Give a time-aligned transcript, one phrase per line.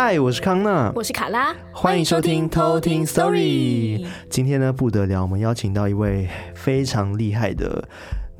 [0.00, 4.06] 嗨，我是康娜，我是卡拉，欢迎收听偷听 Story。
[4.30, 7.82] 今天呢，不得了，我们邀请到一位非常厉害的。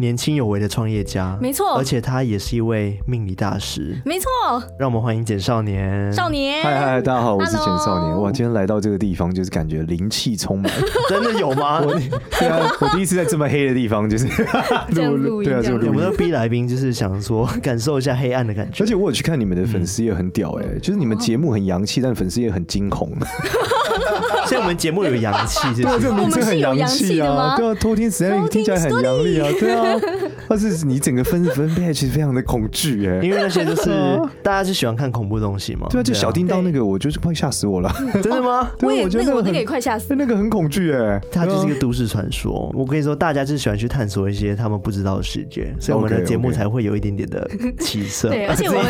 [0.00, 4.28] 年轻有为的创业家，没错，而且他也是一位命理大师，没错。
[4.78, 6.12] 让我们欢迎简少年。
[6.12, 8.20] 少年，嗨嗨，大家好，我是简少年。
[8.20, 10.72] 哇，今天来到这个地方，就是感觉灵气充满，
[11.10, 11.80] 真的有吗？
[11.84, 11.92] 我
[12.38, 14.28] 对啊，我第一次在这么黑的地方，就是
[14.94, 15.88] 这样录，对啊，录音。
[15.88, 18.84] 我们要逼来宾，就是想说感受一下黑暗的感觉。
[18.84, 23.10] 而且我有去看你们的粉丝也，很屌哎，就是你们节目很洋气，但粉丝也很惊恐。
[24.48, 30.00] 所以我们节目有阳气， 对，这个名字很洋气啊，对啊，偷听实在听起来很洋气啊，对啊。
[30.48, 33.90] 但是你整个分分配其实非常的恐惧哎，因为那些就是
[34.42, 35.86] 大家是喜欢看恐怖东西嘛。
[35.90, 37.94] 对啊，就小叮当那个，我就是快吓死我了。
[38.22, 38.70] 真的吗？
[38.78, 40.14] 对，我觉得那个也快吓死。
[40.14, 42.72] 那个很恐惧哎，它就是一个都市传说。
[42.74, 47.46] 我跟你说，大家就是喜欢去探索一些他们不知道的世界，所以我们的节目才会有一点点的
[47.80, 48.30] 起色。
[48.30, 48.84] 对，而且我们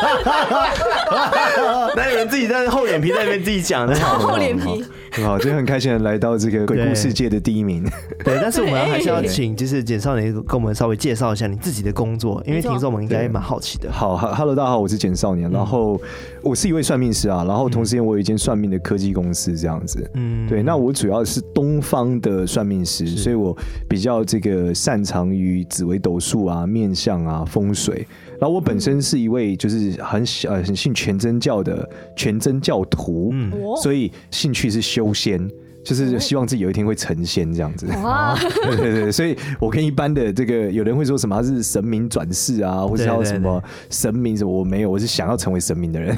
[1.96, 4.84] 那你们自己在厚脸皮在那边自己讲的， 厚脸皮。
[5.24, 7.84] 好，今天很开心的来到这个鬼故事界的第一名。
[8.24, 13.90] 对，但是我们还是要请，就是简少年跟我们稍微介绍一下你自己的工作，因为听众们应该蛮好奇的。
[13.90, 16.00] 好，Hello，大家好，我是简少年，然后
[16.42, 20.08] 我是一位算命师啊，然后同时间我有一间算命的科技公司这样子。
[20.14, 23.56] 嗯，对，那我主要是东方的算命师，所以我
[23.88, 28.06] 比较这个擅长于紫微斗数啊、面相啊、风水。
[28.40, 35.48] 然后我本身是一位就是很呃很信全真教的全真教徒，嗯，所以兴趣是修仙。
[35.82, 38.36] 就是希望自己有一天会成仙这样子，哇。
[38.62, 46.14] 对对对，所以我跟一般的这个有人会说什么他是神明转世啊，或者叫什么神明什么，我没有，我是想要成为神明的人。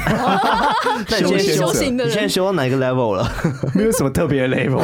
[1.07, 3.33] 修修行的人，你现在修到哪个 level 了？
[3.73, 4.83] 没有什么特别的 level，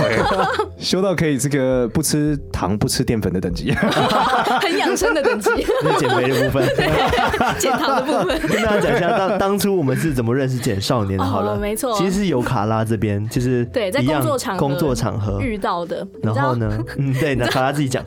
[0.78, 5.50] 修到可以这个不吃糖不吃淀粉的等级，很养生的等级，
[5.98, 6.68] 减肥的部分，
[7.58, 8.40] 减糖的部分。
[8.48, 11.24] 跟大家讲一下，当 当初我们是怎么认识简少年的？
[11.24, 14.58] 好了，没错，其实是由卡拉这边，就是对，在工作场合。
[14.58, 16.84] 工作场合遇到的，然后呢？
[16.96, 18.02] 嗯，对，那卡拉自己讲。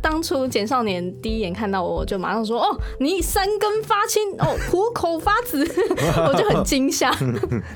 [0.00, 5.62] 当初简少年第一眼看到我就马上说：“哦，你三根发青，哦，虎口发紫。”
[6.28, 7.10] 我就很惊吓。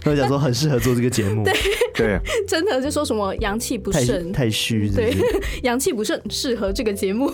[0.03, 1.45] 他讲说很适合做这个节目。
[1.45, 1.55] 对
[1.95, 4.89] 对，真的就说什么阳气不盛，太虚。
[4.89, 5.15] 对，
[5.63, 7.31] 阳气不盛适合这个节目。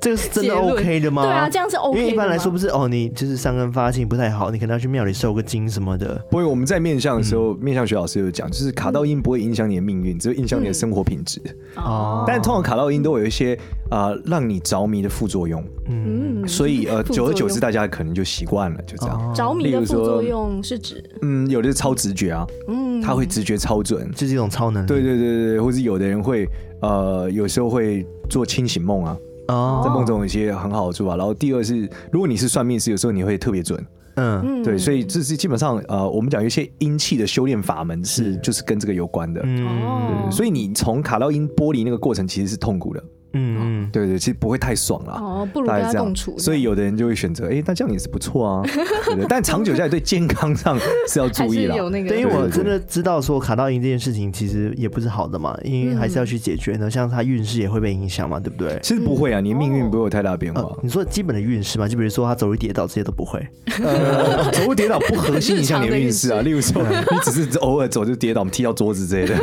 [0.00, 1.22] 这个是真的 OK 的吗？
[1.22, 1.98] 对啊，这样是 OK。
[1.98, 6.14] 因为一般来说不是哦，你就是三根发性不太好，你可能要去庙里受个金什么的。
[6.30, 10.18] 不会，我们在面相的时候，面相学老师有讲，就是卡到音不会影响你的命运。
[10.18, 11.40] 只会影响你的生活品质
[11.76, 13.54] 哦，但通常卡到音都有一些
[13.90, 19.34] 啊、呃、让你着迷的副作用，嗯，所以呃久而久之大家可能就习惯了，就这样。
[19.34, 24.86] 着迷的副作用是指嗯，有的是超直觉啊，嗯，他会直觉超准，这是一种超能力。
[24.86, 26.48] 对对对对，或是有的人会
[26.80, 29.16] 呃有时候会做清醒梦啊，
[29.48, 31.16] 哦，在梦中有一些很好的做法。
[31.16, 33.84] 然后第二是，如果你是算命师，有时候你会特别准。
[34.16, 39.40] 嗯，对，所以这是基本上呃，我们讲有一些阴气的修炼法门是，是就是跟这个有关的。
[39.44, 43.02] 嗯，所以你从卡到阴剥离那个过程其实是痛苦的。
[43.34, 45.18] 嗯嗯，对对，其实不会太爽啦。
[45.20, 46.38] 哦，不如跟他共处。
[46.38, 48.62] 所以有的人就会选择，哎，那这样也是不错啊。
[48.64, 50.78] 对对，但长久下来对健康上
[51.08, 51.76] 是要注意了。
[51.76, 56.90] 有那个，对，因为我真的知道说卡到赢这件事情其实也不是好的嘛，因为还是要去解决呢。
[56.90, 58.78] 像他运势也会被影响嘛，对不对？
[58.82, 60.64] 其实不会啊，你命运不会有太大变化。
[60.82, 63.44] 你说基本的运势嘛，就比如说他走路跌倒这些都不会。
[63.82, 66.40] 呃， 走路跌倒不核心影响你的运势啊。
[66.42, 69.36] 例如说， 你只是偶尔走就跌倒，踢到桌子之类的。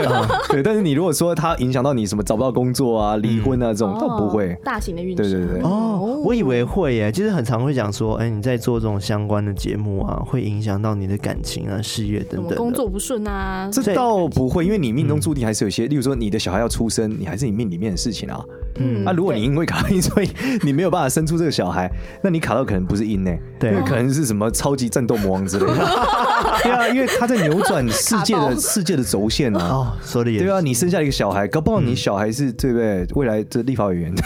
[0.49, 4.57] 对，但是你如果说他影响到你什么找不到工作啊、离婚啊这种，倒不会。
[4.63, 5.61] 大型的运动，对对对。
[5.61, 18.43] 哦，我以为会耶，其实很常会讲说，哎，你在做这种相关的节目啊，会影响到你的感情啊、事业等等，工作不顺啊，这倒不会，因为你命中注定还是有些，例如说你的小孩要出生，你还是你命里面的事情啊。
[18.79, 20.29] 嗯，那如果你因为卡到阴，所以
[20.61, 21.91] 你没有办法生出这个小孩，
[22.23, 25.73] 那你卡到可能不是阴呢，对，可能是什么超级战斗魔王之类的。
[26.63, 29.59] 对啊，因为他在扭转世界的 世界的轴线啊。
[29.69, 33.07] 哦，说的也对啊，你生下一个小孩，搞不好你小孩是对不对？
[33.15, 34.13] 未来的立法委员。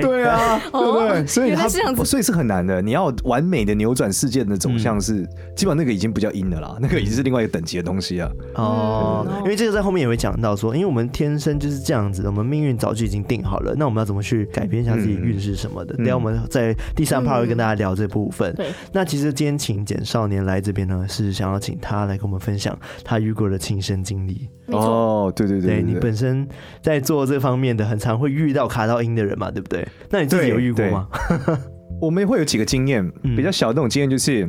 [0.00, 1.26] 对啊，对不对？
[1.26, 1.68] 所以他
[2.04, 2.80] 所以是很难的。
[2.82, 5.26] 你要完美的扭转世界的走向，是
[5.56, 8.30] 基本上那个已经不叫阴了啦，那个已经是另外一个等级的东西啊。
[8.54, 13.74] 哦，因为这个在后面也会讲到说，因为我们天生就是这样子的，我们命运早就已经定好了。
[13.76, 15.94] 那我们要怎么去改变一下自己运势什么的？
[15.96, 18.54] 等下我们在第三 part 会跟大家聊这部分。
[18.54, 24.48] 对，那其实今天请简少年来这边呢，是想要请他来跟我们分享他遇过的亲身经历。
[24.66, 26.46] 哦，对对对，对你本身
[26.80, 29.86] 在做这方面的，很常会遇到卡到音的人嘛，对不对？
[30.08, 31.08] 那你自己有遇过吗？
[32.00, 34.48] 我们会有几个经验，比较小的那种经验就是，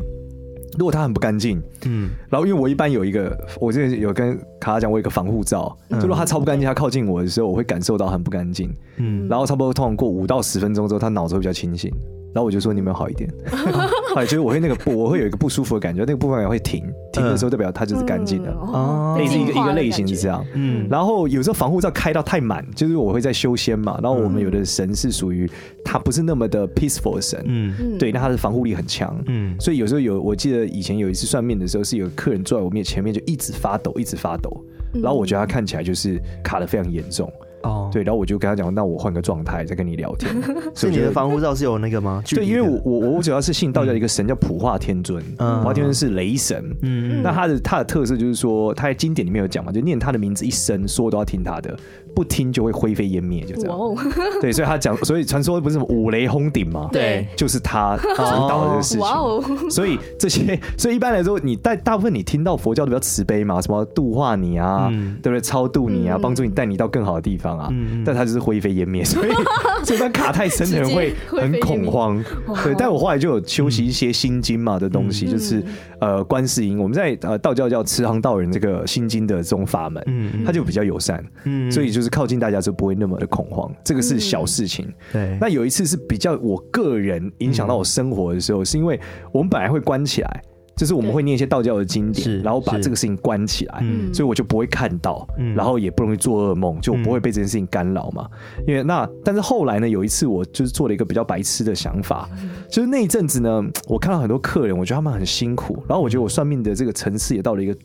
[0.78, 11.94] 如果他很不干净，嗯，然后因为我一般有一个，我之前有跟卡拉讲，我有一个防护罩，就如果他超不干净，他靠近我的时候，我会感受到很不干净，嗯，然后差不多通常过五到十分钟之后，他脑子会比较清醒。
[12.34, 13.30] 然后我就说，你有没有好一点？
[14.16, 18.52] 哎，就是我会那个不，我会有一个不舒服的感觉，那个部分也会停，停的时候代表它就是干净的。
[18.52, 20.44] 哦，类似一个一个类型是这样。
[20.54, 24.00] 嗯，然后有时候防护罩开到太满，就是我会在修仙嘛。
[24.02, 25.50] 然后我们有的神是属于
[25.86, 34.50] 它不是那么的 peaceful 的神，嗯，对，那它的防护力很强，嗯，所以有时候有，我记得以前有一次算命的时候，是有个客人坐在我面前面就一直发抖，一直发抖，
[34.94, 37.32] 然后我觉得他看起来就是卡的非常严重。
[37.64, 40.34] 哦，对，然后我就跟他讲，那我换个状态再跟你聊天。
[40.76, 42.22] 所以你的防护罩是有那个吗？
[42.30, 46.64] 对，因为我我我主要是信道教一个神叫普化天尊，普化天尊是雷神。
[46.82, 51.78] 嗯，那他的他的特色就是说，他在经典里面有讲嘛，就念他的名字一生，所有都要听他的，
[52.16, 53.78] 不听就会灰飞烟灭，就这样。
[54.42, 56.90] 对，所以他讲，所以传说不是五雷轰顶嘛？
[56.92, 58.18] 对，就是他传
[58.48, 59.70] 导的这个事情。
[59.70, 64.90] 所以这些，所以一般来说，你大大部分你听到佛教都比较慈悲嘛，什么度化你啊，
[65.22, 65.42] 对不对？
[65.42, 67.58] 超度你啊，帮助你带你到更好的地方。
[67.58, 67.70] 啊，
[68.06, 69.30] 但他就是灰飞烟灭，所以
[69.84, 72.24] 这段卡太深的人会很恐慌。
[72.64, 75.64] 对，但我后来就有修习一些心经嘛的东西，就是
[76.00, 84.92] 呃观世音，我们在呃道教叫慈航道人这个心经的这种法门，嗯，他就比较友善，嗯，所以就是靠近大家就不会那么的恐慌，这个是小事情。
[85.12, 89.00] 对，那有一次是比较我个人影响到我生活的时候，是因为
[89.32, 90.42] 我们本来会关起来。
[90.76, 95.24] 就是我们会念一些道教的经典，然后把这个事情关起来，所以我就不会看到，
[95.56, 98.28] 然后也不容易做噩梦，就不会被这件事情干扰嘛。
[98.66, 102.28] 因为那，但是后来呢，有一次我就是做了一个比较白痴的想法，
[102.72, 107.78] 就是那一阵子呢，我看到很多客人，我觉得他们很辛苦，然后我觉得我算命的这个层次也到了一个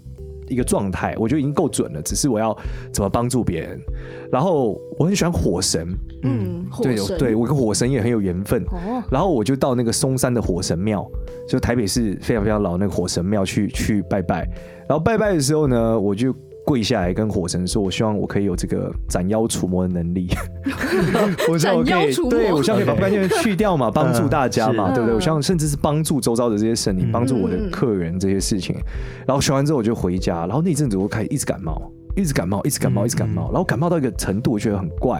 [0.48, 2.56] 一个状态，我觉得已经够准了，只是我要
[2.92, 3.80] 怎么帮助别人。
[4.30, 5.88] 然后我很喜欢火神，
[6.22, 8.64] 嗯，对对，我跟火神也很有缘分。
[9.10, 11.08] 然后我就到那个松山的火神庙。
[11.48, 14.46] 就台北市非常非常老那个火神庙去去拜拜，
[14.86, 16.30] 然后拜拜的时候呢，我就
[16.68, 20.28] 跪下来跟火神说，我希望我可以有这个斩妖除魔的能力。
[21.48, 25.14] 我希望我可以，对，我希望可以把不干净的去掉嘛，帮助大家嘛， 对不对？
[25.14, 28.76] 我希望甚至是帮助周遭的这些神灵，帮助我的客人这些事情。
[29.26, 31.90] 然后学完之后我就回家，然后那阵子我开始一直感冒。
[32.14, 35.18] 一直感冒，一直感冒，一直感冒，然后感冒到一个程度，我觉得很怪。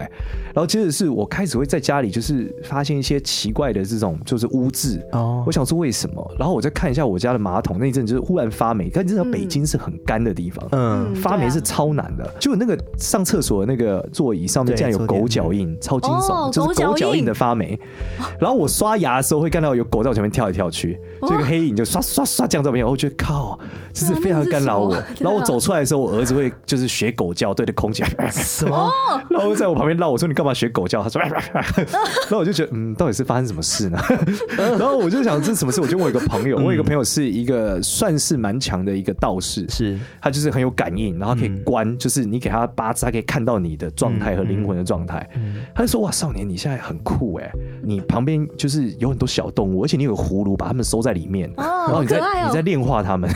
[0.53, 5.01] 然后接着是我开始会在家里，就是发现一些奇怪的这种就是污渍。
[5.13, 6.35] 哦，我想说为什么？
[6.37, 8.89] 然后我再看一下我家的马桶，那一阵就是忽然发霉。
[8.93, 12.29] 但你知道北京是很干的地方，嗯，发霉是超难的。
[12.39, 17.79] 就那个上厕所的那个座椅上面竟然有狗脚印，超惊悚，就是狗脚印的发霉。
[18.39, 23.57] 然后我刷牙的时候会看到有狗在我前面跳来跳去，这个黑影就刷刷刷这样在我面前，我觉得靠，
[23.93, 24.91] 这是非常干扰我。
[25.19, 26.88] 然后我走出来的时候，我儿子会就是。
[26.89, 28.91] 学狗叫，对着空气，什么？
[29.29, 31.01] 然后在我旁边闹，我说你干嘛学狗叫？
[31.03, 33.99] 他说， 然后我就觉得，嗯，到底是发生什么事呢？
[34.57, 35.79] 然后我就想这是什么事？
[35.79, 45.27] 我就问我一个朋友，我有一个朋友是一个算是蛮强的一个道士，是他就是很有感应，然后可以观，就是你给他八字，他可以看到你的状态和灵魂的状态。
[45.75, 47.51] 他就说，哇，少年你现在很酷哎，
[47.83, 53.29] 你旁边就是有很多小动物，而且你有个葫芦，把它们收在里面，然后你在你在炼化它们，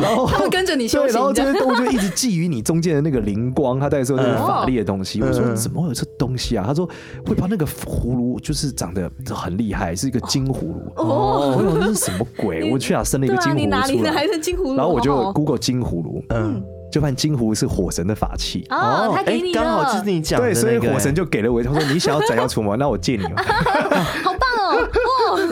[0.00, 5.20] 然后他们跟着你修行，然后这些动物就一直觊觎你中间的那个灵光，他在说那个法力的东西。
[5.22, 6.64] 我说怎么会有这东西啊？
[6.66, 6.88] 他说
[7.26, 10.92] 会把那个葫芦就是长得很厉害，是一个金葫芦。
[10.96, 12.70] 哦，我说那是什么鬼？
[12.72, 13.64] 我去哪生了一个金葫芦出来？
[13.64, 14.76] 你哪里的还是金葫芦？
[14.76, 16.62] 然后我就 Google 金葫芦，嗯，
[16.92, 18.66] 就发现金葫芦是火神的法器。
[18.70, 21.62] 哦，他给你刚好就是你讲的，对，所以火神就给了我。
[21.62, 23.24] 他说你想要斩妖除魔， 那我借你。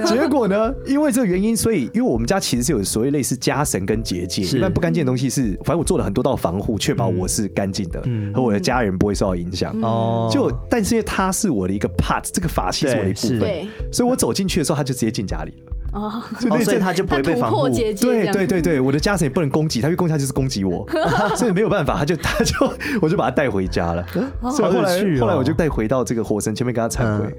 [0.06, 0.74] 结果呢？
[0.86, 8.02] 因为这个原因，所以因为我们家其实是有所谓类似家神跟结界，一般不干净的东西是，反正我做了很多道防护，确保我是干净的，
[8.34, 9.74] 和我的家人不会受到影响。
[9.82, 15.71] 哦，就但是因为它是我的一个 part，这个法器是我的一部分，所以我走进去的时候，他就直接进家里了。
[15.92, 17.68] 哦，所以他就不会被防护。
[17.68, 20.86] 对对对对，我的家神也不能攻击他，因为攻击他就是攻击我，
[21.36, 22.54] 所以没有办法，他就 他就
[23.00, 24.04] 我就把他带回家了。
[24.50, 27.34] 所以后来后来我就带回到这个火神前面跟他忏悔，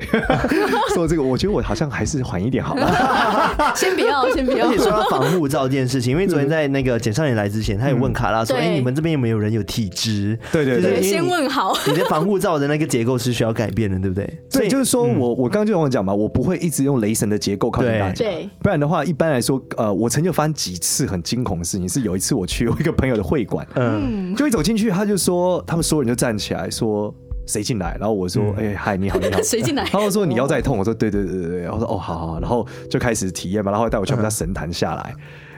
[0.93, 3.73] 说这个我觉得我好像还是缓一点好了。
[3.75, 4.67] 先不要，先不要。
[4.67, 11.73] 而且说到防护罩这件事情，因为昨天在那个简少年来之前，他也问卡拉说：“哎，你们这边有没有人有体质？”对对对，先问好。
[11.87, 14.37] 你的防护罩的那个结构是需要改变的，对不对？
[14.51, 18.25] 对，就是说我我刚刚就跟我讲嘛，我不会一直用雷神的结构靠近大家。
[18.61, 21.87] 不然的话，一般来说，呃，我曾经发生几次很惊恐的事情。
[21.87, 27.13] 是有一次我去我一个朋友的会馆，嗯，就一走进去，他就说，他们所有人就站起来说，
[27.45, 27.97] 谁进来？
[27.99, 29.83] 然后我说，哎、嗯，嗨，你好，你好， 谁进来？
[29.91, 35.13] 然后说你腰在痛，我说对对对对对，我说哦，好好，然后就开始体验嘛，然后带我去我们家神坛下来，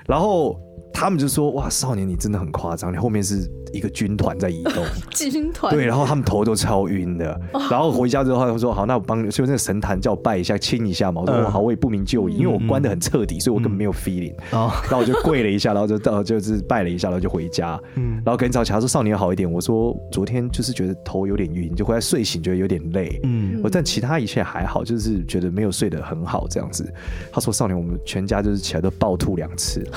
[0.07, 0.59] 然后。
[0.95, 4.83] 他们就说：“哇，少年你真的很夸张，你后面是一个军团在移动。
[5.11, 7.39] ”军团对，然后他们头都超晕的。
[7.69, 17.77] 然后回家之后，他就说：“好，那我帮你，就那个神坛叫我拜一下，亲一下嘛。”我说：“好，我也不明就里，因为我关的很彻底，所以我根本没有 feeling。”然后我就跪了一下，然后就到就是拜了一下，然后就回家。
[17.95, 26.89] 嗯，然后跟早起来说：“少年好一点。”我说：“昨天就是觉得头有点晕，就回来睡醒觉得有点累。”嗯，我但其他一切还好，就是觉得没有睡得很好这样子。
[27.33, 29.85] 他说：“少年，我们全家就是起来都暴吐两次。”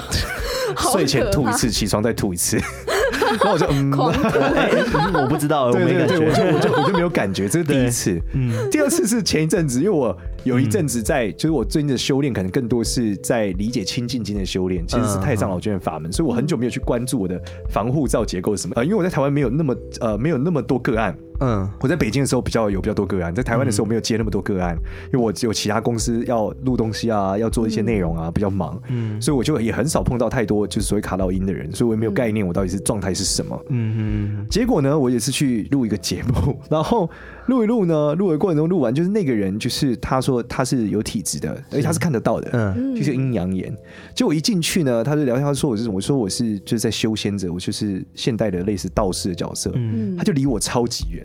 [0.93, 2.57] 睡前吐一次，起床再吐一次，
[3.29, 3.93] 然后我就嗯，
[5.15, 8.21] 我不知道，我没感觉，我就我就我就没有感觉，这是第一次。
[8.35, 17.41] 嗯，第二次是前一阵子，因为我有一阵子在，就是我最近的修炼可能更多是在理解清净经的修炼，其实是太上老君的法门，所以我很久没有去关注我的
[17.71, 18.75] 防护罩结构是什么。
[18.77, 21.17] 呃，因为我在台湾没有那么呃没有那么多个案。
[21.41, 24.77] 嗯，我在北京的时候比较有比较多个案，在台湾的时候我没有接那么多个案，
[25.13, 37.09] 因为我只有其他公司要录东西啊，要做一些内容啊，比较忙，嗯，所以我就也很少碰到太多就是所谓卡到音的人，所以我也没有概念我到底是状态是什么，嗯嗯，结果呢，我也是去录一个节目，然后。
[37.49, 43.75] 录一录呢，录的过程中录完，就是那个人，就是他说他是有体质的，而且他是看得到的，嗯，就是阴阳眼。
[44.15, 45.95] 结果一进去呢，他就聊天，他说我是什么？
[45.95, 49.73] 我说我是就是在修仙者，我就是现代的类似道士的角色。
[49.77, 51.25] 嗯，他就离我超级远，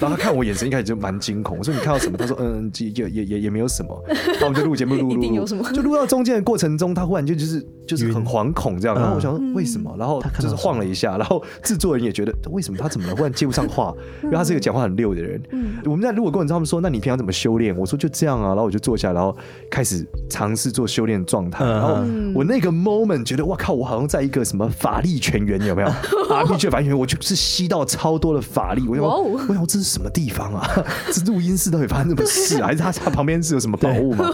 [0.00, 1.58] 然后他看我眼神一开始就蛮惊恐。
[1.58, 2.16] 我说你看到什么？
[2.16, 4.02] 他说嗯，也也也也没有什么。
[4.08, 8.96] 然后我们就录节目，录录录，就录到中间的过程中，他忽然就就是就是很惶恐这样。
[8.96, 9.94] 然后我想说为什么？
[9.98, 13.16] 然后就是晃了一下，然后制作人也觉得为什么他怎么了？
[13.16, 15.40] 忽然接不上话， 因为他是一个讲话很溜的人。
[15.52, 19.36] 嗯，我们在录的过程中，他们说：“那你平常怎么修炼？”我说：“就这样啊。”然后我就坐下，然后
[19.70, 21.64] 开始尝试做修炼状态。
[21.64, 21.94] 然后
[22.34, 23.72] 我那个 moment 觉得，哇靠！
[23.72, 25.88] 我好像在一个什么法力泉源，有没有
[26.28, 28.86] ？RPG 法力泉源，我就是吸到超多的法力。
[28.88, 30.68] 我想，我想这是什么地方啊？
[31.12, 32.66] 这录音室到底发生什么事啊？
[32.68, 34.28] 还是他他旁边是有什么宝物吗？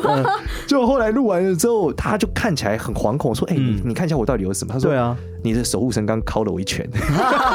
[0.67, 6.87] 就后来录完了之后，他就看起来很惶恐，说：“哎，你你看一下我到底有什么？”他说：“对啊。”你的守护神刚敲了我一拳，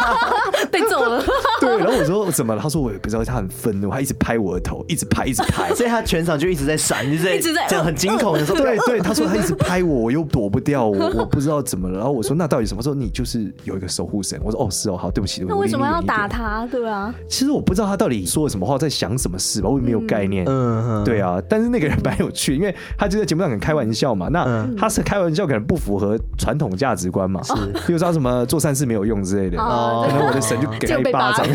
[0.72, 1.24] 被揍了。
[1.66, 2.62] 对，然后我说怎么了？
[2.62, 8.58] 他说我也不知道，他很愤怒，他一直拍我的头，一直拍，一直拍，所以他全场就一直在闪，一直在，一直在这样很惊恐的时候。
[8.58, 11.98] 对对，他说他一直拍我，我又躲不掉，我我不知道怎么了。
[11.98, 12.96] 然后我说那到底什么时候？
[12.96, 14.40] 你就是有一个守护神。
[14.44, 15.44] 我说哦是哦，好，对不起。
[15.48, 16.66] 那为什么要打他？
[16.68, 20.46] 对啊，其实我不知道他到底说了什么话，在想什么事吧，我也没有概念。
[20.48, 21.42] 嗯，对啊。
[21.50, 24.28] 但是那个人蛮有趣，因为他就在节目上很开玩笑嘛。
[24.30, 27.42] 那他是开玩笑，可能不符合传统价值观嘛。
[27.44, 27.54] 是，
[27.86, 28.46] 比如说什么。
[28.46, 31.46] 做善事没有用之类的，哦，可能我的神就给他一巴掌，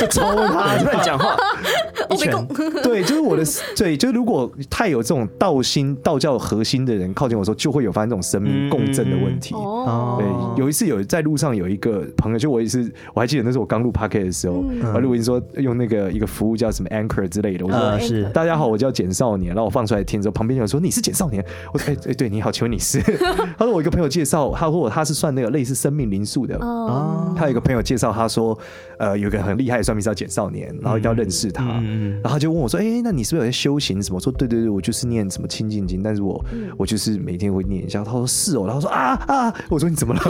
[0.00, 1.36] 就抽他，乱讲话。
[2.10, 2.32] 一拳，
[2.82, 3.44] 对，就是我的，
[3.76, 9.54] 对，就是如果太有这种道心、道教核心的人靠近我说，就会有发生这种神明共振的问题。
[9.54, 18.24] 哦，对，有一次有在路上有一个朋友，就我也是，我还记得那是我刚录 Podcast 的时候，我录音说用那个一个服务叫什么 Anchor 之类的，我说是。
[18.30, 23.00] 大家好，我叫简少年，然后我放出来听之后，旁边有人说你是简少年，我说哎哎对，你好，请问你是？
[23.58, 25.74] 他说我一个朋友介绍，他说我他是算那个类似。
[25.74, 28.56] 生命灵数的哦，他有一个朋友介绍，他说，
[28.96, 31.64] 呃，有个很厉害的算命师叫简少年，然后一定要认识他，
[32.22, 34.16] 然后他就问我说，哎，那你是不是有在修行什么？
[34.16, 36.44] 我说，对对对，我就是念什么清净经，但是我
[36.76, 38.02] 我就是每天会念一下。
[38.04, 40.20] 他说是哦，然后说啊啊，我说你怎么了？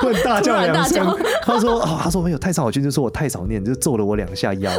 [0.00, 1.06] 突然大叫两声。
[1.44, 4.70] 他说哦，他说没有太上老君就说我太少念，就揍了我两下腰，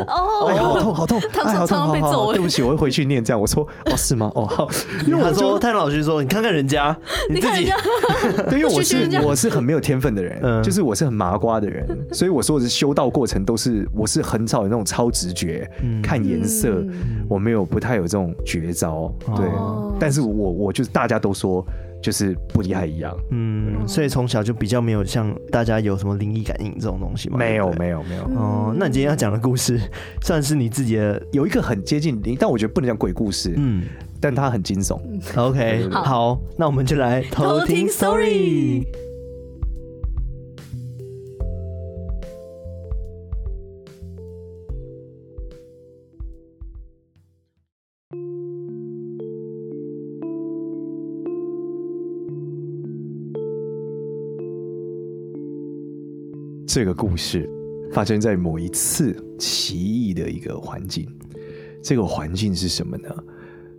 [0.47, 3.39] 哎呀，好痛好痛，哎，好痛好痛，对不起，我会回去念这样。
[3.39, 4.31] 我说哦，是吗？
[4.35, 4.69] 哦好，
[5.07, 6.95] 因为他说太上老君说，你看看人家，
[7.29, 7.71] 你自己，
[8.49, 10.39] 对，因为我是我是很没有天分的人。
[10.43, 16.83] 嗯，就是我是很麻瓜的人，所以我说的是修道过程都是我是很少有那种超直觉，嗯、看颜色，
[17.27, 19.45] 我没有不太有这种绝招，对。
[19.47, 21.65] 哦、但是我我就是大家都说
[22.01, 27.37] 就是不厉害一样，嗯，所以从小就比较没有像大家有什么灵异感应这种东西吗？
[27.37, 28.23] 没有没有没有。
[28.39, 29.79] 哦，那你今天要讲的故事
[30.23, 33.83] 算是你自己的有一个很接近灵，但我觉得不能讲鬼故事，嗯，
[34.21, 34.97] 但它很惊悚。
[35.35, 38.85] OK，好，那我们就来偷听 story。
[56.71, 57.49] 这个故事
[57.91, 61.11] 发生在某一次奇异的一个环境。
[61.81, 63.09] 这个环境是什么呢？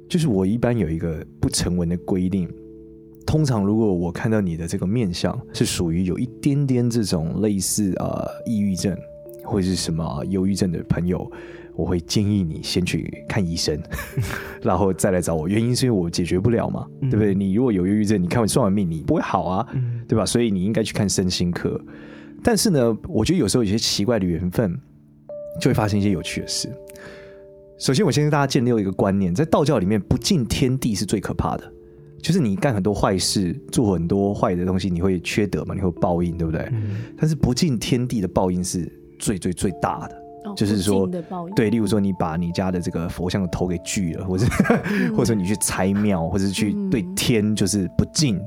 [0.09, 2.53] 就是我一般有一个不成文的规定，
[3.25, 8.99] 通常如果我看到你的这个面相是属于有一点点这种类似呃抑郁症
[9.45, 11.31] 或者是什么忧郁症的朋友，
[11.77, 13.81] 我会建议你先去看医生，
[14.63, 15.47] 然后再来找我。
[15.47, 17.37] 原因是因为我解决不了嘛，对不对？
[17.37, 19.65] 你如果有忧郁症，你看完算完命，你不会好啊，
[20.09, 20.27] 对吧？
[20.27, 21.81] 所以你应该去看身心科。
[22.43, 24.79] 但是呢，我觉得有时候有些奇怪的缘分，
[25.61, 26.69] 就会发生一些有趣的事。
[27.79, 31.73] 首先，我先跟大家建立一个观念，在道教里面，不敬天地是最可怕的。
[32.23, 35.75] 就是你干很多坏事，做很多坏的东西，你会缺德嘛？
[35.75, 36.61] 你会报应，对不对？
[36.71, 38.87] 嗯、但是不敬天地的报应是
[39.19, 41.09] 最最最大的，哦、就是说，
[41.57, 44.47] 对，例如说你把你家的这个佛像的头给锯了，或者、
[44.91, 48.47] 嗯、 或者你去拆庙，或者去对天就是不敬，嗯、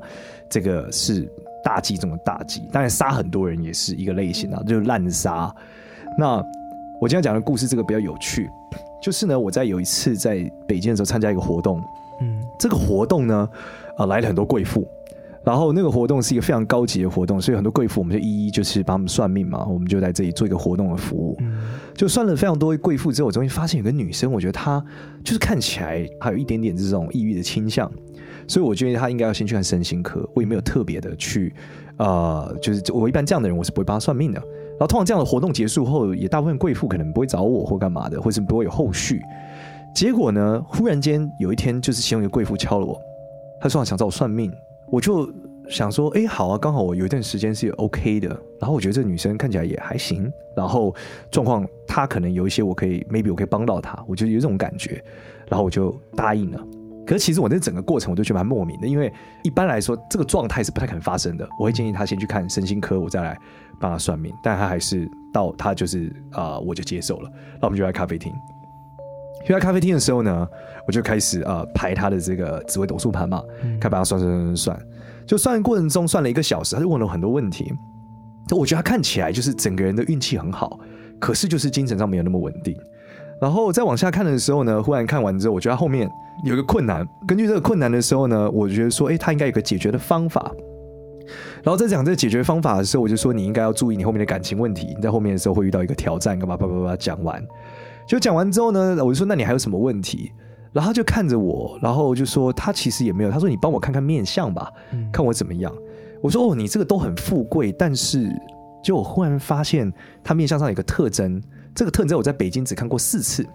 [0.53, 1.27] 这个是
[1.63, 2.61] 大忌中的大忌。
[2.71, 5.51] 当然杀很多人也是一个类型啊，就是滥杀。
[6.15, 6.35] 那
[7.01, 8.47] 我今天讲的故事这个比较有趣，
[9.01, 11.81] 就是呢，我在有一次在北京的时候参加一个活动。
[12.21, 13.49] 嗯，这个活动呢，
[13.97, 14.87] 啊、呃，来了很多贵妇，
[15.43, 21.35] 然后那个活动是一个非常高级的活动，所以很多贵妇我们就一一就是帮他们算命嘛，我们就在这里做一个活动的服务。
[21.41, 21.63] 嗯、
[21.95, 24.81] 就算了非常多贵妇之后，我终于发现有个女生，我觉得她
[25.23, 27.91] 就是看起来还有一点点这种抑郁的倾向，
[28.47, 30.27] 所以我觉得她应该要先去看身心科。
[30.33, 31.53] 我也没有特别的去，
[31.97, 34.39] 呃，就是我一般这样的人我是不会帮他算命的。
[34.39, 39.21] 然后通常这样的活动结束后，也大部分贵妇可能不会找我或干嘛的，或是不会有后续。
[39.95, 40.59] 结果呢？
[40.67, 42.99] 忽然间有一天，就是其中一个贵妇敲了我，
[43.61, 44.51] 她说想找我算命，
[44.89, 45.31] 我就
[45.69, 48.27] 想说，哎，好啊，刚好我有一段时间是 OK 的，
[48.59, 50.93] 然后我觉得这女生看起来也还行，然后
[51.29, 54.99] 状况她可能有一些我可以，maybe 我可以帮到她，我就有这种感觉，
[55.47, 56.59] 然后我就答应了。
[57.05, 59.11] 可是其实我那整个过程我都觉得蛮莫名的，因为
[59.43, 61.47] 一般来说这个状态是不太可能发生的。
[61.59, 63.37] 我会建议他先去看身心科，我再来
[63.79, 67.29] 帮他算命，但他还是到他就是啊、呃，我就接受了，
[67.61, 68.33] 那我们就来咖啡厅。
[69.45, 70.47] 去在咖啡厅的时候呢，
[70.87, 73.43] 我就开始呃排他的这个紫微斗数盘嘛，
[73.79, 74.79] 开始帮他算算算算，
[75.27, 77.73] 就算过程中算了一个小时，他就问了很多问题。
[78.51, 80.79] 我觉得他看起来就是整个人的运气很好，
[81.19, 82.73] 可是就是精神上没有那么稳定。
[83.41, 86.09] 然后再往下看的时候呢，忽然看完之后，我觉得后面
[86.43, 87.07] 有一个困难。
[87.27, 90.51] 根据这个困难的时候呢，我觉得说，哎，他应该有个解决的方法。
[91.63, 97.41] 然后在讲这个解决方法的时候，我就说你应该要注意你后面的感情问题，你在后面的时候会遇到一个挑战，干嘛叭叭叭讲完。
[98.05, 100.31] 就讲完之后呢，我就说：“那你还有什么问题？”
[100.73, 104.69] 然后他就看着我，然后就说：“他其实也没有。”他说：“你帮我看看面相吧，
[105.11, 105.73] 看我怎么样。”
[106.21, 108.27] 我说：“哦，你这个都很富贵，但是
[108.83, 111.41] 就我忽然发现他面相上有个特征，
[111.75, 113.45] 这个特征我在北京只看过四次，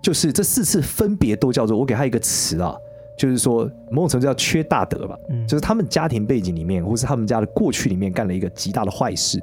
[0.00, 2.74] 就是这四次分别都叫做我给他一个词啊，
[3.18, 9.40] 就是说某种程度叫缺大德吧，就是他们家庭背景里面或是他们家的过去里面干了一个极大的坏事，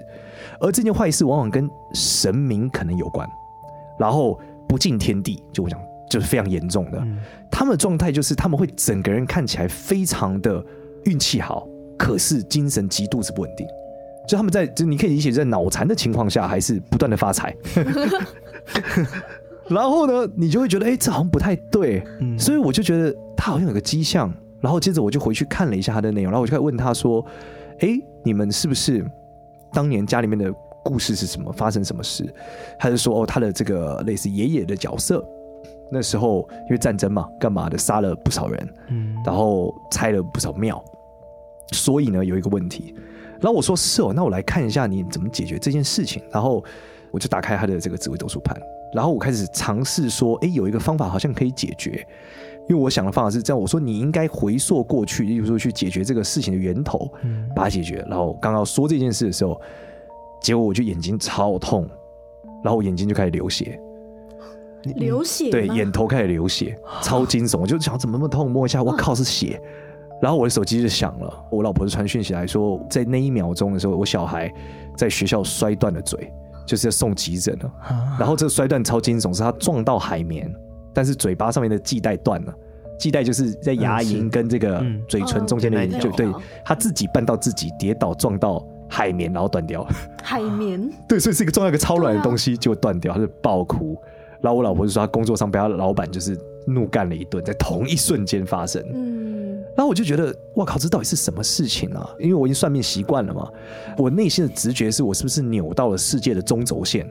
[0.59, 3.27] 而这件坏事往往跟神明可能有关。”
[3.99, 5.77] 然后不敬天地，就我讲，
[6.09, 6.97] 就是非常严重的。
[6.99, 7.17] 嗯、
[7.51, 10.63] 他们的状态就是他们会整个人看起来非常的
[11.03, 13.67] 运气好，可是精神极度之不稳定。
[14.29, 17.55] 就他们在，就你可以理解在脑残的情况下，还是不断的发财。
[19.67, 22.03] 然后呢，你就会觉得，哎，这好像不太对。
[22.19, 24.31] 嗯、所以我就觉得他好像有个迹象。
[24.61, 27.25] 然后接着我就回去看了一下他的内容，然后我就开始问他说，
[27.79, 29.03] 哎，你们是不是
[29.73, 30.53] 当年家里面的？
[30.81, 31.51] 故事是什么？
[31.51, 32.25] 发生什么事？
[32.79, 35.23] 他就说哦，他的这个类似爷爷的角色，
[35.91, 40.83] 那时候因为战争嘛，干嘛的，杀了不少人，嗯，然后拆了不少庙，
[41.73, 42.95] 所以呢有一个问题。
[43.41, 46.21] 然后我说是哦，那我来看一下你怎么解决这件事情。
[46.31, 46.63] 然后
[47.11, 48.59] 我就打开他的这个紫微斗数盘，
[48.93, 52.05] 然后我开始尝试说，哎，有一个方法好像可以解决。
[52.67, 58.05] 因为我想的方法是这样，我说你应该回溯过去，例如说去解决这个事情的源头，嗯，把它解决。
[58.07, 59.59] 然后刚刚说这件事的时候。
[60.41, 61.85] 结果我就眼睛超痛，
[62.63, 63.77] 然后我眼睛就开始流血，
[64.95, 67.59] 流血，对，眼头开始流血，超惊悚。
[67.59, 69.61] 我就想怎么那么痛，摸一下，我靠，是血。
[70.21, 74.51] 然后我的手机就响了，我老婆就传讯息来说，在那一秒钟的时候，我小孩
[74.97, 76.31] 在学校摔断了嘴，
[76.65, 77.71] 就是要送急诊了。
[78.19, 80.53] 然后这个摔断超惊悚，是他撞到海绵，
[80.93, 82.53] 但是嘴巴上面的系带断了，
[82.99, 86.27] 系带就是在牙龈跟这个嘴唇中间的，就对
[86.65, 88.65] 他自己绊到自己跌倒撞到。
[88.91, 89.85] 海绵，然后断掉。
[90.23, 93.95] 海绵，对，所以是一个撞到一个超软的东西就断掉，他就爆哭。
[94.41, 98.83] 然后我老婆就说，她工作上被她老板就是怒干了一顿，在同一瞬间发生。
[98.93, 102.09] 嗯，然后我就觉得，哇靠，这到底是什么事情啊？
[102.19, 103.47] 因为我已经算命习惯了嘛，
[103.97, 107.09] 我内心的直觉是我是不是扭到了世界的中轴线？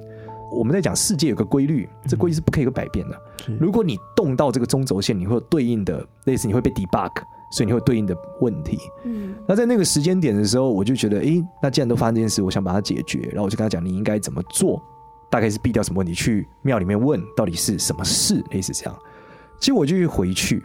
[0.50, 3.16] 我们在讲世界有个规律，这规律是不可以有改变的。
[3.60, 7.10] 如果你动到这个中轴线，你会有对应的类似，你会被 debug。
[7.50, 8.78] 所以你会有对应的问题。
[9.06, 13.20] 嗯，那在那个时间点的时候，我就觉得，诶，那既然都发生这件事，我想把它解决。
[13.32, 14.82] 然后我就跟他讲，你应该怎么做？
[15.30, 16.14] 大概是避掉什么问题？
[16.14, 18.98] 去庙里面问到底是什么事，类似这样。
[19.58, 20.64] 结果我就回去，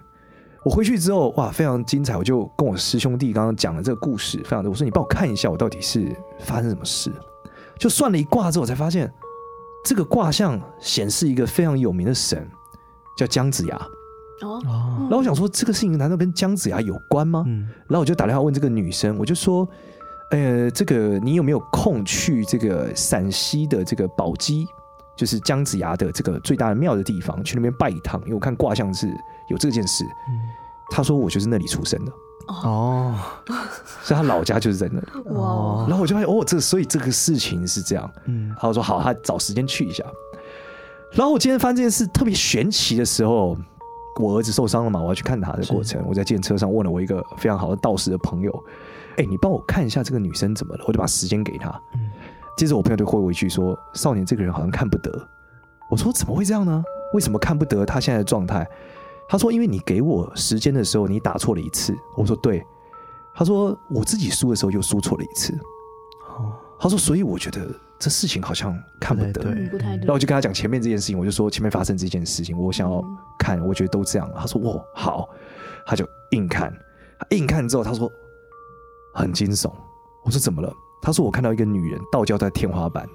[0.63, 2.15] 我回去之后，哇，非常精彩。
[2.15, 4.69] 我就跟我师兄弟刚刚讲了这个故事，非常多。
[4.69, 7.11] 我说你帮我看一下，我到底是发生什么事？
[7.77, 9.11] 就算了一卦之后，我才发现
[9.83, 12.47] 这个卦象显示一个非常有名的神，
[13.17, 13.75] 叫姜子牙。
[14.41, 17.43] 哦，然后我想说，这个事情难道跟姜子牙有关吗？
[17.47, 19.67] 嗯，然后我就打电话问这个女生，我就说，
[20.33, 24.67] 呃，这个你有没有空去这个陕西的这个宝鸡，
[25.15, 28.19] 就是姜子牙的这个最大的庙的地方，去那边拜一趟？
[28.21, 29.07] 因为我看卦象是
[29.47, 30.03] 有这件事。
[30.03, 30.41] 嗯，
[30.89, 32.11] 他说我就是那里出生的。
[32.47, 33.15] 哦，
[34.01, 35.35] 所以他老家就是在那里。
[35.35, 35.85] 哇！
[35.87, 38.11] 然后我就发现哦，这所以这个事情是这样。
[38.25, 40.03] 嗯，他说好，他找时间去一下。
[41.11, 43.55] 然后我今天发现这件事特别玄奇的时候，
[44.19, 46.03] 我儿子受伤了嘛，我要去看他的过程。
[46.07, 48.51] 我在电车上问了我一个非常好的道士的朋友
[49.17, 51.69] ：“哎，你帮我看一下这个女生怎么了？”我就把时间给她。
[51.95, 52.11] 嗯，
[52.57, 55.27] 接着我朋友就回我一句说：“少年这个人好像看不得。”
[55.89, 56.83] 我说：“怎么会这样呢？
[57.13, 58.67] 为什么看不得他现在的状态？”
[59.29, 62.63] 他说：“因为你给我时间的时候，你打错了一次。”我说：“对。”
[63.35, 65.53] 他说：“我自己输的时候又输错了一次。”
[66.37, 69.99] 哦，他说：“所以我觉得这事情好像看不得。”对，不太对。
[69.99, 73.03] 然后我就跟他讲前面这件事情，我就说前面发生这件事情，我想要
[73.39, 74.29] 看，我觉得都这样。
[74.35, 75.29] 他说：“哦，好。”
[75.85, 76.73] 他就硬看，
[77.19, 78.09] 他硬看之后，他说
[79.13, 79.71] ：“很惊悚。”
[80.23, 83.07] 我说：“怎么了？”他说：“我看到一个女人倒吊在天花板，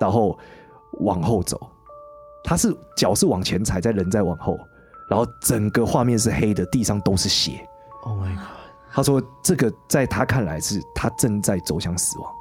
[0.00, 0.38] 然后
[1.00, 1.60] 往后走，
[2.42, 4.58] 她是脚是往前踩，在人在往后。”
[5.10, 7.68] 然后整个画面是黑的，地上都是血。
[8.04, 8.44] Oh my god！
[8.94, 12.32] 他说这个在他看来是他正在走向死亡，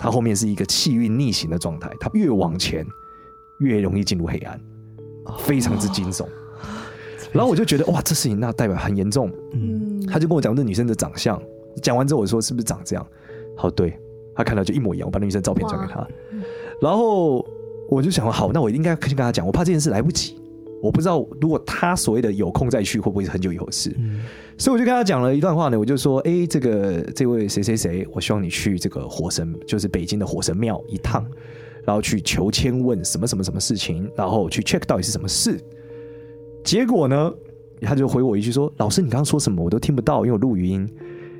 [0.00, 2.84] 他后面是一个气运逆行的状态，他越往前
[3.60, 4.60] 越容易进入黑暗，
[5.38, 6.22] 非常之惊悚。
[6.22, 6.30] Oh.
[7.32, 9.30] 然后我就觉得哇，这事情那代表很严重。
[9.52, 11.40] 嗯，他就跟我讲这女生的长相，
[11.78, 13.06] 讲完之后我说是不是长这样？
[13.56, 13.98] 好，对，
[14.34, 15.06] 他看到就一模一样。
[15.06, 16.06] 我把那女生照片传给他，
[16.80, 17.44] 然后
[17.88, 20.36] 我就想好，那我应该先跟他讲，我怕这件事来不及。
[20.80, 23.92] 我不知道，如果他所谓的有空再去，会不会是很久以后的事？
[23.98, 24.20] 嗯、
[24.56, 25.76] 所以我就跟他讲了一段话呢。
[25.76, 31.26] 我就说：“哎，这个这位谁谁谁，我希望你去这个火神，就是北京的火神庙一趟，
[31.84, 35.58] 然后去求签问什么什么什么事情，然后去 check 到底是什么事。
[36.62, 37.34] 结果呢，
[37.80, 39.60] 他就回我一句说：‘老师，你刚刚说什么？
[39.64, 40.88] 我都听不到，因为我录语音。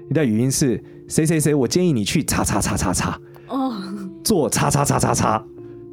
[0.09, 1.55] 你的语音是谁谁谁？
[1.55, 3.73] 我建议你去叉叉叉叉叉哦，
[4.25, 5.44] 做叉叉叉叉叉，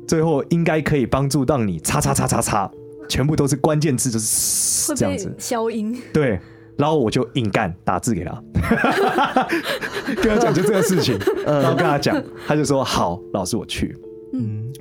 [0.07, 2.71] 最后应该可以帮助到你叉叉叉叉叉。’
[3.07, 5.95] 全部都是关键字，就是这样子消音。
[6.11, 6.39] 对，
[6.75, 8.41] 然后我就硬干打字给他，
[10.23, 13.95] 跟他讲就这个事情，然后跟他讲，他就说好，老师我去。
[14.33, 14.73] 嗯，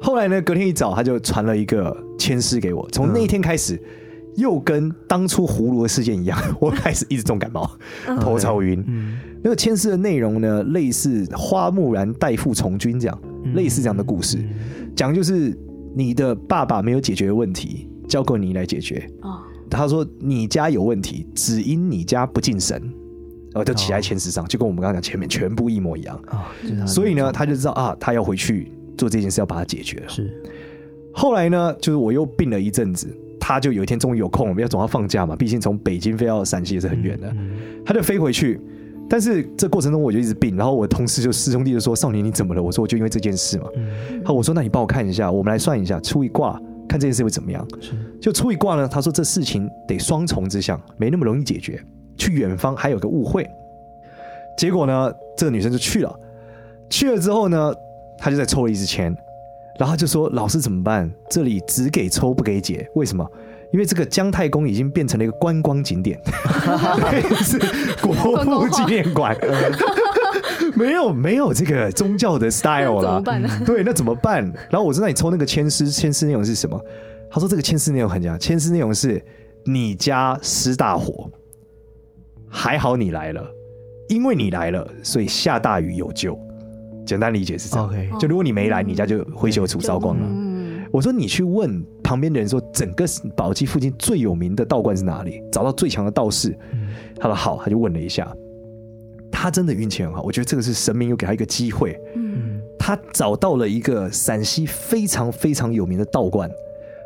[0.00, 3.76] 后来呢，隔天一早他就传了一个签诗给我，从那一天开始，
[4.36, 7.70] 又跟当初葫芦的事件一样， 我开始一直重感冒，
[8.20, 8.82] 头超晕。
[8.86, 13.18] 嗯，那个签诗的内容呢，类似花木兰代父从军这样，
[13.54, 14.38] 类似这样的故事，
[14.94, 15.56] 讲就是。
[15.98, 19.10] 你的爸爸没有解决的问题，交给你来解决。
[19.22, 22.78] 哦，他说你家有问题，只因你家不敬神，
[23.54, 26.20] 然后就写在签诗上，就跟我们刚刚讲前面全部一模一样。
[26.28, 30.08] 哦，所以呢，他就知道啊，他要回去做这件事，要把它解决了。
[30.10, 30.30] 是。
[31.14, 33.08] 后来呢，就是我又病了一阵子，
[33.48, 37.32] 他就有一天终于有空，我们要总要放假嘛，毕竟从北京飞到陕西也是很远的，
[37.84, 38.60] 他就飞回去。
[39.08, 43.66] 但是这过程中我就一直病，然后我同事就师兄弟就说：“少年你怎么了？”我说：“我就因为这件事嘛。
[43.76, 47.64] 嗯”好，我说：“那你帮我看一下，我们来算一下，出一卦，看这件事会怎么样。”
[48.20, 51.80] 就出一卦呢，他说这事情得双重之相，没那么容易解决。
[52.18, 53.48] 去远方还有个误会。
[54.58, 56.12] 结果呢，这个女生就去了，
[56.90, 57.72] 去了之后呢，
[58.18, 59.16] 他就在抽了一支签，
[59.78, 61.12] 然后她就说：“老师怎么办？
[61.30, 63.26] 这里只给抽不给解，为什么？”
[63.72, 66.18] 因为这个姜太公已经变成了一个观光景点，
[67.42, 67.58] 是
[68.00, 69.36] 国父纪念馆，
[70.76, 73.48] 没有没有这个宗教的 style 了，怎么办呢？
[73.66, 74.44] 对，那怎么办？
[74.70, 76.80] 然后我知道你抽那个签诗，签诗内容是什么？
[77.28, 79.22] 他说这个签诗内容很简单，签诗内容是
[79.64, 81.28] 你家失大火，
[82.48, 83.44] 还好你来了，
[84.08, 86.38] 因为你来了，所以下大雨有救。
[87.06, 90.26] 简单理解是这样.就如果你没来，你家就灰球土烧光了。
[90.92, 93.04] 我说你去问旁边的人说，整个
[93.36, 95.42] 宝鸡附近最有名的道观是哪里？
[95.50, 96.56] 找到最强的道士。
[97.18, 98.30] 他说好，他就问了一下，
[99.30, 100.22] 他真的运气很好。
[100.22, 101.98] 我觉得这个是神明又给他一个机会。
[102.14, 106.50] 嗯，他找到了一个陕西非常非常有名的道观。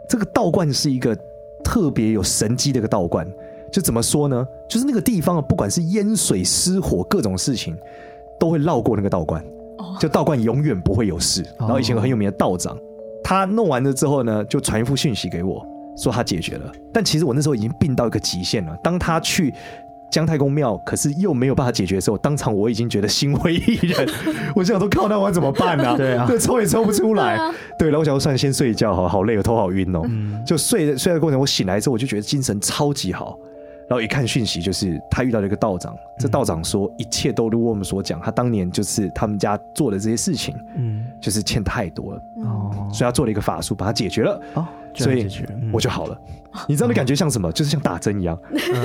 [0.09, 1.17] 这个道观是一个
[1.65, 3.27] 特别有神机的一个道观。
[3.73, 4.45] 就怎么说呢？
[4.69, 7.77] 就是那个地方，不管是淹水、失火，各种事情
[8.39, 9.45] 都会绕过那个道观。
[9.99, 11.45] 就道观永远不会有事。
[11.59, 12.77] 然后以前有很有名的道长。
[13.23, 15.64] 他弄完了之后呢，就传一副讯息给我，
[15.97, 16.73] 说他解决了。
[16.93, 18.77] 但其实我那时候已经病到一个极限了。
[18.83, 19.55] 当他去
[20.11, 24.09] 姜太公庙，可是又没有办法解决的时候，当场我已经觉得心灰意冷。
[24.57, 25.97] 我想说，靠，那我怎么办呢、啊？
[25.99, 27.38] 对啊，对，抽也抽不出来。
[27.79, 30.01] 对，然后我想说，算了，先睡一觉，好好累，我头好晕哦。
[30.07, 33.38] 嗯、就睡睡的过程，我醒来之后，我就觉得精神超级好。
[33.90, 35.96] 然后一看讯息，就是他遇到了一个道长。
[36.16, 45.29] 这道长说，一切都如我们所讲，他当年就是他们家做的这些事情，嗯，就是欠太多了，哦，所以他做了一个法术把它解决了，哦，所以
[45.72, 46.16] 我就好了。
[46.68, 47.50] 你知道那感觉像什么？
[47.50, 48.38] 就是像打针一样，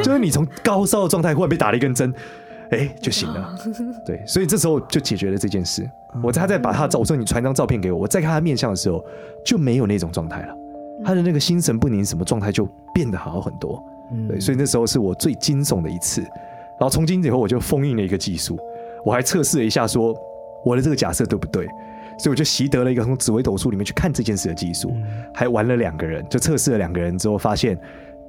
[0.04, 2.12] 就是你从高烧的状态忽然被打了一根针，
[2.72, 3.56] 哎，就醒了。
[4.08, 5.88] 对，所以这时候就解决了这件事。
[6.24, 9.06] 我他再把他照，我说你传张照片给我，我再看他面相的时候，
[9.46, 10.58] 就没有那种状态了。
[11.04, 13.84] 他的那个心神不宁什么状态就变得好很多。
[14.12, 16.22] 嗯，对，所以那时候是我最惊悚的一次。
[16.78, 18.60] 然后从今以后，我就封印了一个技术，
[19.06, 20.16] 我还测试了一下，说
[20.64, 21.66] 我的这个假设对不对？
[22.18, 24.94] 所以我就习得了一个从紫微斗数里面去看这件事的技术，
[25.34, 27.78] 还玩了两个人，就测试了两个人之后，发现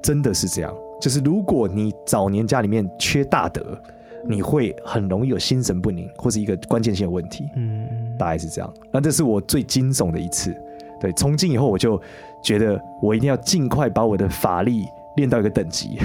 [0.01, 3.81] 真的是这样，就是如果你早年家里面缺大德，
[4.25, 7.87] 你会很容易有心神不宁或是一个关键性的问题，嗯，
[8.17, 8.73] 大概是这样。
[8.91, 10.53] 那这是我最惊悚的一次。
[10.99, 12.01] 对，从今以后我就
[12.41, 14.85] 觉得我一定要尽快把我的法力
[15.17, 15.99] 练到一个等级，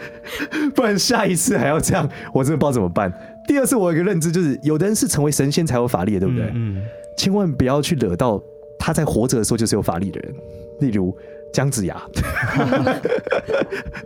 [0.76, 3.10] 不然下一次还要这样，我真的不知道怎么办。
[3.48, 6.50] 第二次我有一个认知，就是有的人是成为神仙才有法力的，对不对？
[6.54, 6.82] 嗯。
[7.16, 8.40] 千万不要去惹到
[8.78, 10.34] 他在活着的时候就是有法力的人，
[10.80, 11.14] 例如
[11.52, 11.94] 姜子牙、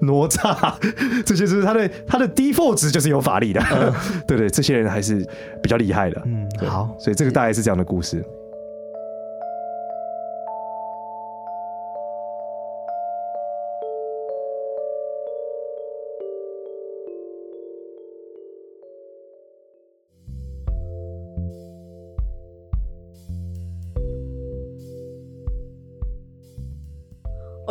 [0.00, 0.74] 哪吒，
[1.24, 3.60] 这些就是他的他的 default 值就是有法力的。
[3.70, 3.92] 嗯、
[4.26, 5.24] 对，对对，这些人还是
[5.62, 6.20] 比较厉害的。
[6.24, 8.24] 嗯，好，所以这个大概是这样的故事。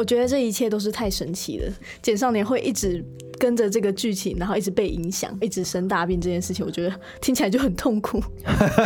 [0.04, 1.74] 我觉得这一切都是太神奇了。
[2.02, 3.02] 简少年会一直
[3.40, 8.22] 跟着这个剧情，然后一直被影响，一直生大病这件事情，我觉得听起来就很痛苦。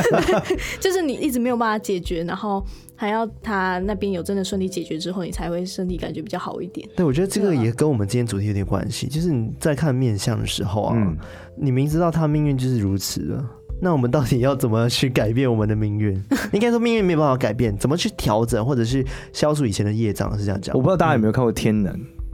[0.80, 2.64] 就是你一直没有办法解决，然后
[2.96, 6.88] 还要他那边有真的顺利解决之后，你才会身体感觉比较好一点。
[6.96, 9.08] 对，我觉得这个也跟我们今天主题有点关系。
[9.08, 11.18] 就是你在看面相的时候啊，嗯、
[11.56, 13.44] 你明知道他命运就是如此的。
[13.80, 16.14] 那我们到底要怎么去改变我们的命运？
[16.54, 20.38] 应该说命运没有办法改变，怎么去调整或者是消除以前的业障？
[20.38, 20.76] 是这样讲。
[20.76, 21.94] 我不知道大家有没有看过《天能》？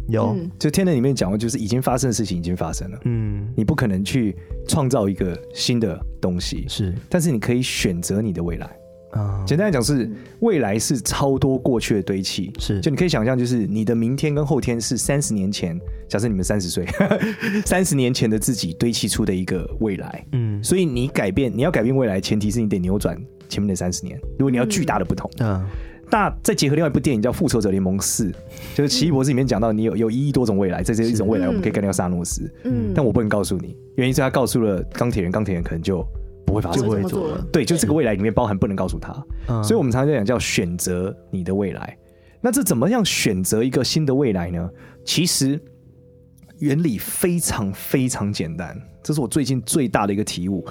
[0.10, 3.00] 有，就《天能》里面讲过，就是已经发生的事情已经发生了。
[3.06, 4.36] 嗯，你不可能去
[4.68, 8.70] 创造一个新的东西，是，但是你可以选择你的未来。
[9.14, 12.82] 啊，简单来讲是未来是超多过去的堆砌，是。
[12.82, 16.86] 就你可以想象，就是你的明天跟后天是三十年前，假设你们三十岁，
[17.64, 23.16] 三十年前的自己堆砌出的一个未来，嗯，所以你改变，你要改变未来，前提是你得扭转
[23.48, 24.20] 前面的三十年。
[24.40, 25.64] 如果你要巨大的不同，嗯，
[26.10, 28.32] 那再结合另外一部电影叫《复仇者联盟四》，
[28.74, 36.04] 就是奇异博士里面讲到，你有有一亿多种未来，在这一种未来，我们可以干掉萨诺斯，嗯，但我不能告诉你，原因是他告诉了钢铁人，钢铁人可能就。
[36.46, 37.46] 不会发生，就不会做了。
[37.52, 39.14] 对，就这个未来里面包含不能告诉他，
[39.48, 41.98] 嗯、所以我们常常在讲叫选择你的未来。
[42.42, 44.70] 那这怎么样选择一个新的未来呢？
[45.06, 45.60] 其实
[46.60, 50.66] 原理非常非常简单，这是我最近最大的一个体悟。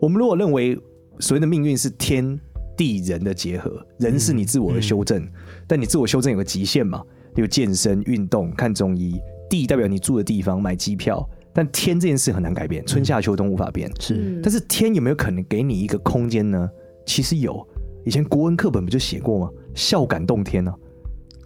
[0.00, 0.76] 我们如果认为
[1.20, 2.38] 所谓的命运是天
[2.76, 5.32] 地人的结合，人是你自我的修正，嗯嗯、
[5.68, 7.02] 但你自我修正有个极限嘛，
[7.36, 11.28] 有健身、运动、看中医，地代表你住的地方、买机票。
[11.52, 13.90] 但天这件事很难改变，春夏秋冬无法变。
[14.00, 16.68] 是，但是天有没有可能给你一个空间呢？
[17.04, 17.66] 其实有，
[18.04, 19.50] 以前国文课本不就写过吗？
[19.74, 20.76] 孝感动天呢、啊？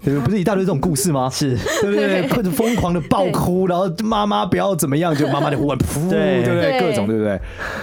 [0.03, 0.25] 对不对？
[0.25, 1.29] 不是一大堆这种故事吗？
[1.33, 2.29] 是，对不对？
[2.29, 6.81] 或者疯狂的爆哭，然后妈妈不要怎么样，就 妈妈的碗噗，对不对？
[6.81, 7.41] 各种对不对？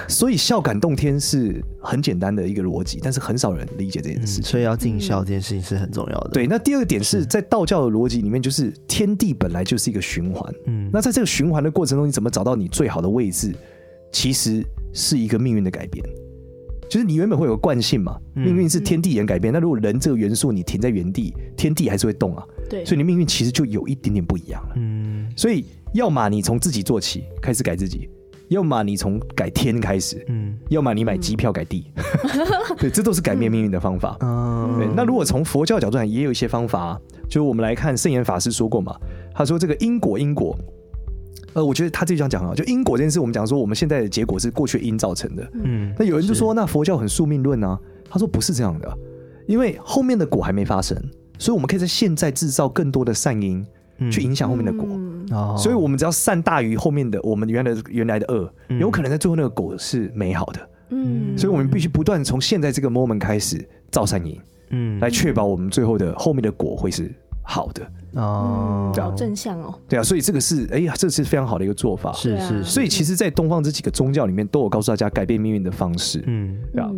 [0.07, 4.43] 所以孝感动天是很简单的一个逻辑，但是很少人理解这件事情。
[4.43, 6.29] 所以要尽孝这件事情是很重要的。
[6.31, 10.53] 对，那第二个点是在道教的逻辑里面，就是天地本来就是一个循环。
[10.67, 13.53] 嗯，那在这个循环的过程中，你怎么找到你最好的位置，
[14.11, 16.05] 其实是一个命运的改变。
[16.89, 19.51] 就是你原本会有个惯性嘛，命运是天地人改变。
[19.53, 22.43] 那、嗯、如果人这个元素你停在原地，天地还是会动啊。
[22.69, 24.75] 对，所以你命运其实就有一点点不一样了。
[24.75, 28.07] 嗯，所以要么你从自己做起，开始改自己；
[28.49, 31.85] 要么你从改天开始，嗯；要么你买机票改地。
[31.95, 34.17] 嗯、 对，这都是改变命运的方法。
[34.21, 34.87] 嗯，对。
[34.95, 36.99] 那如果从佛教角度上，也有一些方法。
[37.29, 38.95] 就是我们来看圣严法师说过嘛，
[39.33, 40.55] 他说这个因果因果。
[41.53, 45.47] 呃，我觉得他这句讲讲啊，就因果这件事，我们讲说我们现在的结果是过去因造成的。
[45.63, 48.97] 嗯，那有人就说，那佛教很宿命论啊，他说不是这样的，
[49.47, 50.97] 因为后面的果还没发生，
[51.37, 53.65] 所以我们可以在现在制造更多的善因，
[54.11, 54.87] 去影响后面的果。
[55.31, 60.69] 哦，所以我们只要善大于后面的我们原来的原来的恶，有可能在最后那个果是美好的。
[60.89, 64.39] 嗯，所以我们必须不断从现在这个 moment 开始造善因，
[64.69, 67.11] 嗯，来确保我们最后的后面的果会是
[67.43, 67.85] 好的。
[68.13, 69.73] 哦，好正向哦。
[69.89, 72.13] 对啊，所以这个是哎呀，这是非常好的一个做法。
[72.13, 76.23] 是是，所以其实，在东方这几个宗教里面，都有告诉大家改变命运的方式。
[76.27, 76.89] 嗯，对啊，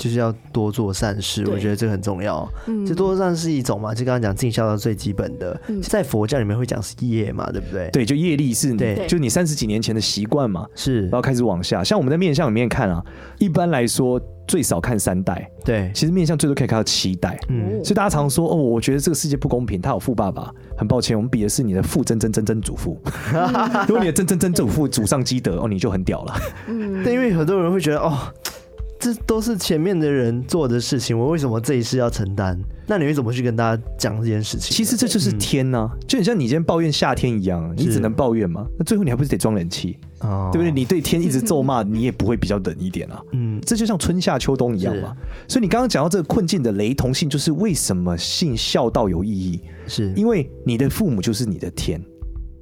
[0.00, 1.46] 就是要多做善事。
[1.46, 2.48] 我觉得这个很重要。
[2.66, 5.80] 嗯，就多做善事一种嘛，就刚刚讲尽孝道最基本的，嗯。
[5.82, 7.90] 在佛教里面会讲是业嘛，对不对？
[7.92, 11.84] 对，就业力是，对，就你三十几年前的习惯嘛，是，然后开始往下。
[11.84, 13.04] 像我们在面相里面看啊，
[13.38, 14.18] 一般来说。
[14.48, 23.00] 最少看三代，对，其实面相最多可以看到七代，嗯，所以大家常说哦，我觉得这个世界不公平，他有富爸爸，很抱歉，我们比的是你的父曾曾曾曾祖父，
[23.86, 26.34] 如果你的曾曾曾祖父祖上积德，哦，你就很屌了，
[26.66, 28.18] 嗯，但因为很多人会觉得哦，
[29.00, 32.60] 这都是前面的人做的事情，我为什么这一世要承担？
[32.86, 34.76] 那你会怎么去跟大家讲这件事情？
[34.76, 38.66] 其实这就是天呐、啊，嗯、就很像你今天抱怨夏天一样，你只能抱怨嘛。
[38.78, 39.96] 那最后你还不是得装冷气？
[40.20, 40.70] 哦，对不对？
[40.70, 43.22] 你对天一直咒骂，你也不会比较冷一点啊。
[43.32, 45.16] 嗯，这就像春夏秋冬一样嘛。
[45.48, 49.60] 所以你刚刚讲到这个困境的雷同性，就是为什么信孝道有意义？
[49.86, 51.98] 是因为你的父母就是你的天，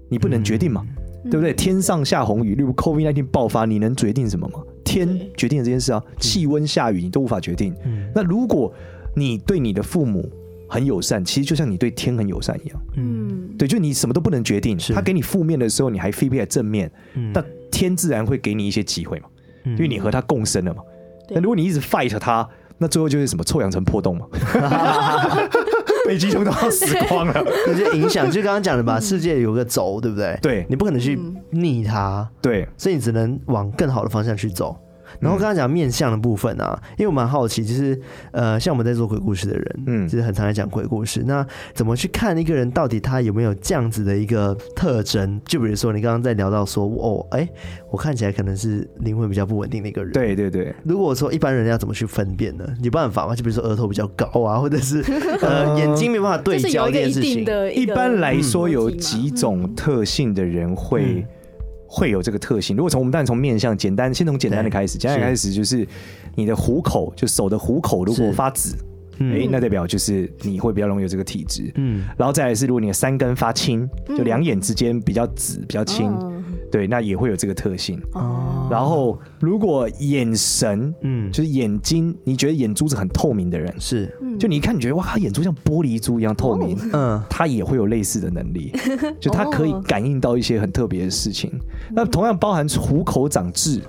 [0.09, 1.53] 你不能决定嘛，嗯、对不对？
[1.53, 4.61] 天上下红雨，例如 COVID 那天爆发，你能决定什么吗？
[4.85, 7.75] 天决定了这件事啊，气温下雨你都无法决定。
[7.85, 8.73] 嗯，那如果
[9.15, 10.31] 你对你的父母
[10.69, 12.81] 很友善，其实就像你对天很友善一样。
[12.97, 16.91] 嗯，对，就你什么都不能决定，他给你负面的时候，你还 feedback 正面，
[17.35, 19.29] 那天自然会给你一些机会嘛，
[19.65, 20.83] 因为你和他共生了嘛。
[21.31, 24.27] 那如果你一直 fight 他，那最后就是什么臭氧层破洞嘛，
[26.09, 28.31] 北极熊都要死光了， 有些影响。
[28.31, 30.39] 就刚刚讲的吧，世界有个轴，对不对？
[30.41, 34.75] 对，你不可能去逆它，对，所以你只能往更好的方向去走。
[35.21, 37.99] 然后刚刚讲面相的部分啊，因为我蛮好奇，就是
[38.33, 41.23] 呃，像我们在做鬼故事的人，嗯，就是很常在讲鬼故事。
[41.27, 45.41] 那怎么去看一个人到底他有没有这样子的一个特征？
[45.45, 47.49] 就比如说你刚刚在聊到说，哦，哎，
[47.91, 50.13] 我看起来可能是灵魂比较不稳定的一个人。
[50.13, 50.75] 对对对。
[50.85, 52.65] 如果说一般人要怎么去分辨呢？
[52.83, 53.35] 有办法吗？
[53.35, 55.03] 就比如说额头比较高啊，或者是
[55.43, 57.45] 呃眼睛没办法对焦这件事情。
[57.75, 61.27] 一般来说，有几种特性的人会。
[61.91, 62.77] 会有这个特性。
[62.77, 64.99] 如果从我们当然从面相简单，先从简单的开始。
[64.99, 65.89] 简单的开始就是
[66.35, 68.77] 你的虎口，就手的虎口如果发紫，
[69.19, 71.73] 哎，那代表就是你会比较容易有这个体质。
[71.77, 76.13] 嗯，然后再来是如果你的三根发青，就两眼之间比较紫、比较青。
[76.71, 78.01] 对，那也会有这个特性。
[78.13, 78.69] 哦。
[78.71, 88.73] 然后，如果眼神，嗯，就是眼睛，你觉得眼珠子很透明的人，是，就你一看，你觉得哇，他眼珠像玻璃珠一样透明，嗯，他也会有类似的能力，
[89.19, 91.51] 就他可以感应到一些很特别的事情。
[91.91, 93.81] 那同样包含虎口长痣，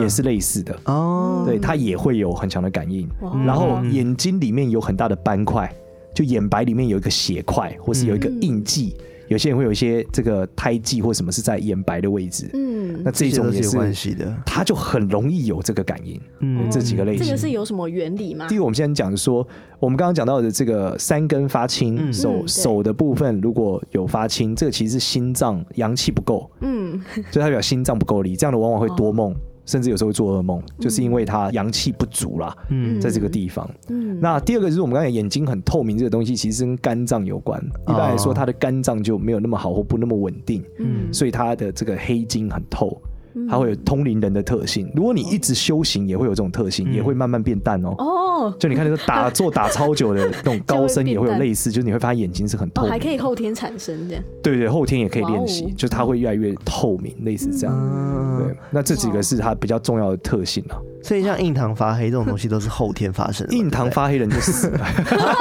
[0.00, 1.44] 也是类似的哦。
[1.46, 3.08] 对，他也会有很强的感应。
[3.46, 5.72] 然后眼睛里面有很大的斑块，
[6.12, 8.96] 就眼白里面有一个血块，或是有一个印记。
[9.32, 18.46] 有些人会有一些这个胎记或什么是在眼白的位置，嗯，那这种也是有关系的，他就很容易有这个感应，嗯，这几个类型，这个是有什么原理吗？
[18.46, 19.46] 第一，我们现在讲说，
[19.80, 29.34] 我们刚刚讲到的这个三根发青，手手的部分如果有发青，这个其实是心脏阳气不够，嗯，就代表心脏不够力，这样的往往会多梦。
[29.64, 32.56] 甚至有时候会做噩梦，就是因为它阳气不足啦。
[32.70, 33.68] 嗯，在这个地方。
[33.88, 37.62] 嗯，那第二个就是我们刚才眼睛很透明这个东西，其实跟肝脏有关。
[37.88, 40.62] 一般来说，它的肝脏就没有那么好或不那么稳定。
[40.78, 43.00] 嗯，所以它的这个黑金很透。
[43.48, 47.94] 它会有通灵人的特性，如果你一直修行，也会有这种特性，也会慢慢变淡哦。
[47.98, 54.16] 哦，就你看那个打坐打超久的那种高僧，也会有类似，就是你会发现眼睛是很透明，还可以后天产生的。
[54.42, 58.38] 对对，后天也可以练习，就它会越来越透明，类似这样。
[58.38, 60.76] 对，那这几个是它比较重要的特性啊。
[61.02, 63.54] 所以像印堂发黑这种东西都是后天发生的。
[63.54, 64.86] 印堂发黑人就死了。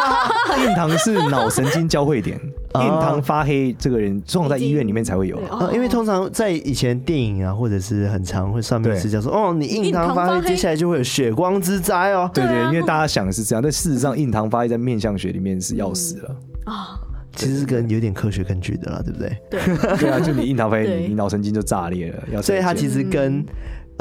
[0.65, 2.39] 印堂是脑神经交汇点，
[2.75, 5.39] 印堂发黑这个人通常在医院里面才会有。
[5.73, 12.29] 因为通常在以前电影啊，或者是很常会上面是讲说，哦，你印堂发黑，接下来就会有血光之灾哦。
[12.34, 16.99] 对对， 因为大家想的是这样，但事实上印堂发黑在面相学里面是要死了啊。
[17.34, 19.38] 其实是跟有点科学根据的啦，对不对？
[19.49, 19.60] 对
[19.97, 22.41] 对啊，就你印堂发黑，你脑神经就炸裂了。
[22.41, 23.45] 所以它其实跟。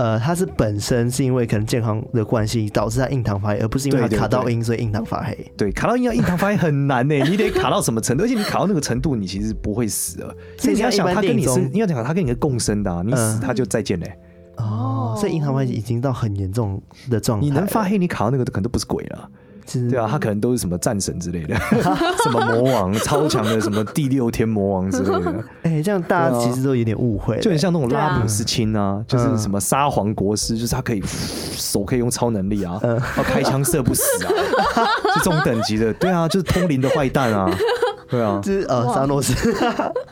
[0.00, 5.36] 呃，他是本身是因为可能健康的关系导致他印堂发黑，而不是因为他卡到音，所以印堂发黑。
[5.58, 8.24] 对，卡到音要印堂发黑很难呢，你得卡到什么程度？
[8.24, 10.34] 而且你卡到那个程度，你其实不会死的。
[10.56, 14.18] 所以你要想他跟你是，你要想他跟你是共生的，你死他就再见嘞。
[14.56, 17.46] 哦，所以印堂发黑已经到很严重的状态。
[17.46, 19.28] 你能发黑，你卡到那个可能都不是鬼了。
[19.90, 21.54] 对啊，他可能都是什么战神之类的，
[22.24, 25.44] 什么魔王 超强的，什么第六天魔王之类的。
[25.62, 34.30] 哎，这样大家其实都有点误会，就很像那种拉姆斯钦啊，就是什么沙皇国师，就是他可以手可以用超能力啊，然后开枪射不死啊，
[35.14, 35.92] 是这种等级的。
[35.94, 37.50] 对啊，就是通灵的坏蛋啊。
[38.08, 39.32] 对啊，就是呃，沙诺斯。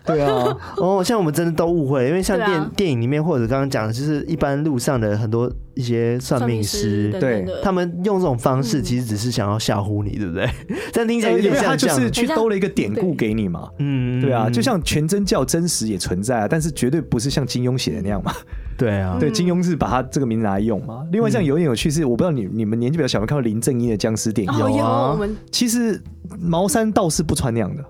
[0.05, 10.51] 对啊，哦，像我们真的都误会，因为像电电影里面或者刚刚讲的，就是一般路上的很多一些算命师，对，他们用这种方式，其实只是想要吓唬你，对不对？
[10.93, 13.71] 但听起来有点像他就是去兜了一个典故给你嘛。
[13.79, 18.35] 嗯，对啊，就像全真教真实也存在啊，但是绝对不是像金庸写的那样嘛。
[18.77, 21.07] 对啊，对，金庸是把他这个名字拿来用嘛。
[21.13, 24.59] 另外，这样有点有趣是，我不知道你你们年纪比较小，有没有看过林正英的僵尸电影？
[24.59, 25.17] 有啊。
[25.53, 26.03] 其实
[26.41, 27.85] 茅山道士不穿那样的。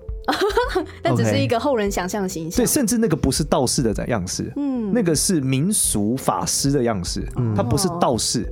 [1.03, 2.57] 那只是一个后人想象的形象。
[2.57, 8.45] 对，甚至那个不是道士的样式，嗯，那个是民俗法师的样式，他不是道士。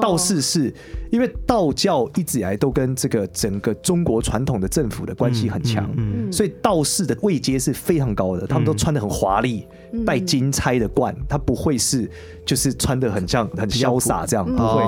[0.00, 0.72] 道士是
[1.10, 5.88] 因为道教一直以来都跟这个整个中国传统的政府的关系很强，
[6.32, 8.46] 所以道士的位阶是非常高的。
[8.46, 9.66] 他们都穿的很华丽，
[10.04, 12.10] 带金钗的冠，他不会是
[12.44, 14.82] 就是穿的很像很潇洒这样，不会，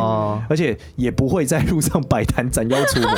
[0.49, 3.11] 而且也不会在路上 摆摊斩妖除魔。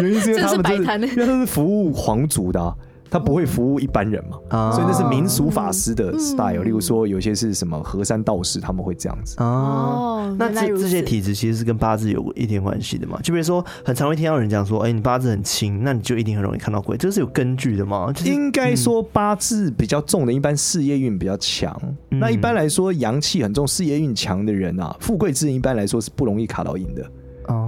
[0.00, 2.74] 原因是因为他们就是因为他是服务皇族的啊。
[3.12, 6.62] 他不会服务一般人嘛，所以那是民俗法师的 style。
[6.62, 9.36] 例如说，有些是什么和山道士，他们会这样子。
[9.38, 13.20] 哦，那这这些体质其实是跟八字有一点关系的嘛？
[13.22, 18.10] 就比如说，很常会听到人讲说，哎，你八字很轻，那你就一定很容易看到鬼，这是有根据的吗？
[18.24, 21.78] 应该说八字比较重的，一般事业运比较强。
[22.08, 27.04] 那一般来说，阳气很重、事业运强的人啊，富贵之人一般来说是不容易卡到阴的。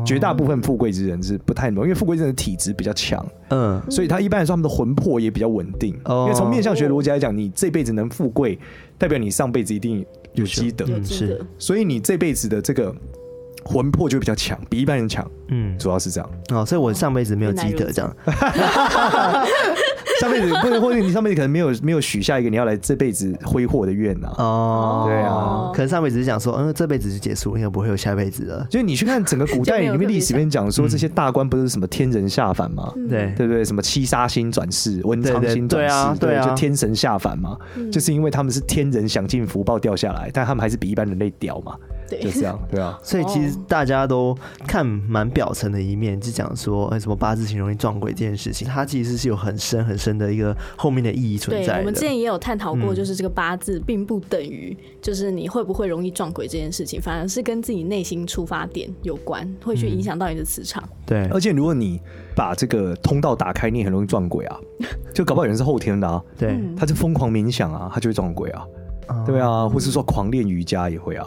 [0.05, 5.99] 绝大部分富贵之人是不太能，因为富贵之人的体质比较强，嗯，所以他一般来说他们的魂魄也比较稳定。
[6.07, 8.59] 因为从面相学逻辑来讲，你这辈子能富贵，
[8.99, 10.05] 代表你上辈子一定
[10.35, 12.95] 有积德，是，所以你这辈子的这个
[13.65, 15.29] 魂魄就比较强，比一般人强。
[15.49, 16.31] 嗯，主要是这样。
[16.51, 18.17] 哦，所以我上辈子没有积德，这样。
[20.21, 24.33] 上辈子或者或者你上辈子可能没有没有许下一个你要来这辈子挥霍的愿呐。
[24.39, 28.67] 哦，对啊，可能上辈子是讲说，嗯，这辈子就结束，应该不会有下辈子了。
[28.71, 32.93] 就是你去看整个古代里面历史里面讲说，这些大官不是什么天人下凡吗？
[33.09, 33.65] 对对不对？
[33.65, 37.57] 什么七杀星转世、文昌星转世，对啊，就天神下凡嘛，
[37.91, 41.75] 就是因为他们是天人享尽福报掉下来，但他们还是比一般人类屌嘛。
[42.09, 44.37] 就这样，对啊， 所以其实大家都
[44.67, 51.79] 看蛮表层的一面，就讲说，哎，什么八字形容易撞鬼这件事情，它其实是有很深很深的一个后面的意义存在的。
[51.81, 60.83] 我们之前也有探讨过，就是这个八字并不等于就是你会不会容易撞鬼这件事情，反而是跟自己内心出发点有关，会去影响到你的磁场。
[61.07, 62.01] 对，而且如果你
[62.35, 64.57] 把这个通道打开，你也很容易撞鬼啊，
[65.15, 68.65] 就搞不好有人是后天的啊，对，他就疯狂冥想啊，他就会撞鬼啊。
[69.27, 71.27] 对啊，或是说狂练瑜伽也会啊，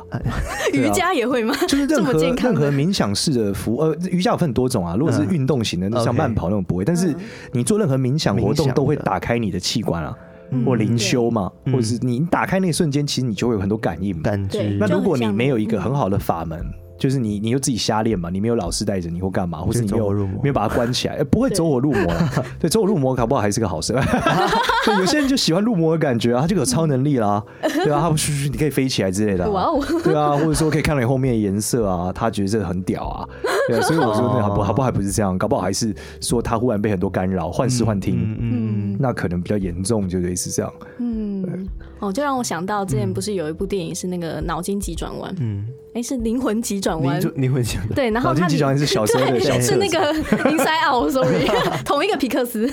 [0.73, 1.53] 瑜伽也会吗？
[1.67, 4.95] 就是任何任何冥想式的服呃，瑜伽有分很多种啊。
[4.95, 7.15] 如果是运动型的，像慢跑那种不会，但是
[7.51, 10.17] 你做任何冥想活动都会打开你的器官啊，
[10.65, 14.21] 或灵修嘛，或者是你打开那一瞬间，其实你就会有很多感应。
[14.21, 14.77] 感知。
[14.79, 16.65] 那如果你没有一个很好的法门。
[16.97, 18.29] 就是你，你又自己瞎练嘛？
[18.29, 19.59] 你没有老师带着你，或干嘛？
[19.59, 21.15] 或是你没有没有把它关起来？
[21.17, 22.29] 哎，不会走火入魔了。
[22.59, 23.93] 对，走火入魔搞不好还是个好事。
[24.85, 29.49] 对，有些人就喜欢入魔的感觉啊，他就有超能力啦， 对啊，他不是你可以飞起来之类的。
[29.51, 33.27] 哇哦，对啊，或者说可以看到你后面的颜色啊，他觉得这个很屌啊。
[33.67, 40.73] 对， 所以我说那好不好不还不是这样，搞不好还是说他忽然被很多干扰，幻视幻听，嗯，那可能比较严重，就类似这样。
[40.99, 41.67] 嗯，
[41.99, 45.65] 哦，就让我想到之前不是有一部电影是那个脑筋急转弯，嗯。
[45.93, 47.95] 哎，是灵魂急转弯，灵魂急转弯。
[47.95, 50.13] 对，然后他急转弯是小时候的，是那个
[50.45, 51.47] Inside Out，Sorry，
[51.83, 52.69] 同一个皮克斯。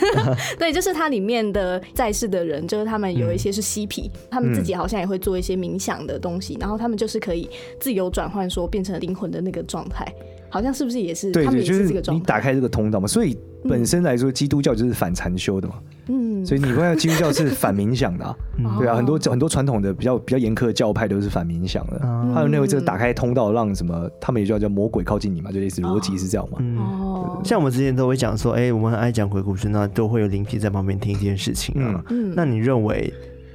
[0.58, 7.48] 对，就是它里面的在世的人，就是他们有一些是嬉皮，他们自己好像也会做一些冥想的东西，然后他们就是可以
[7.80, 10.06] 自由转换，说变成灵魂的那个状态，
[10.54, 11.32] 好像是不是也是？
[11.32, 12.00] 对对，就是。
[12.12, 13.36] 你打开这个通道嘛，所以
[13.68, 15.74] 本身来说，基督教就是反禅修的嘛。
[16.06, 18.36] 嗯，所以你会看基督教是反冥想的，
[18.78, 21.98] 对啊，很多很多传统的比较比较严苛的教派都是反冥想的，
[22.32, 26.58] 还有那位就是打开通道让什么，他们也叫叫魔鬼靠近你嘛，就类似逻辑是这样嘛。
[26.78, 32.04] 哦，像我们之前都会讲说，哎，我们很爱讲鬼故事，那都会有灵体在旁边听这件事情啊。
[32.10, 33.12] 嗯，那你认为？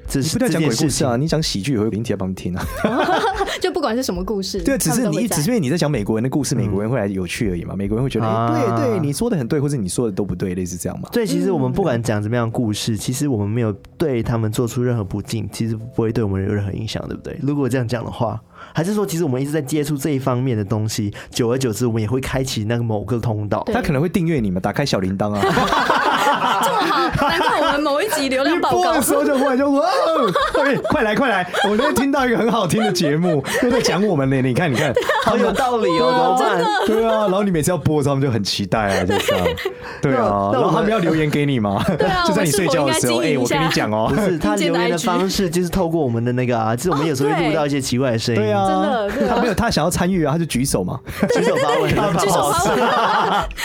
[0.09, 2.65] 只是不要讲鬼故事啊，你讲喜剧也会有灵体在旁边听啊。
[3.61, 7.75] 就不管是什么故事，对，只是你只是因为你在讲美国人的故事，美国人会来有趣而已嘛。
[7.75, 11.09] 美国人会觉得，哎，对对，你说的很对，或者你说的都不对，类似这样嘛。
[11.11, 17.37] 对，其实我们不管讲怎么样的故事，其实我们没有对他们做出任何不敬，其实不会对我们有任何影响，对不对？
[17.41, 18.41] 如果这样讲的话，
[18.73, 23.63] 还是说，其实我们一直在接触这一方面的东西，久而久之，我们也会开启那个某个通道。
[23.71, 25.41] 他可能会订阅你们，打开小铃铛啊。
[28.19, 29.87] 集流量爆高的时候就忽然就哇，
[30.89, 31.49] 快来快来！
[31.69, 34.41] 我那天听到一个很好听的节目， 都在讲我们呢。
[34.41, 34.93] 你看你看，
[35.25, 36.65] 好有道理哦，真的。
[36.87, 39.47] 对啊，然后你每次要播的时候，他们就很期待啊，就这样。
[40.01, 41.83] 对啊，然后他们要留言给你吗？
[42.27, 48.41] 就在你睡觉的时候，哎，我跟你讲哦，不是他留言的方式，就是透过我们的那个啊，就是我们有时候会录到一些奇怪的声音。
[48.41, 49.29] 对啊，真的。
[49.29, 50.99] 他没有，他想要参与啊，他就举手嘛，
[51.33, 52.79] 举手发问，举手发问，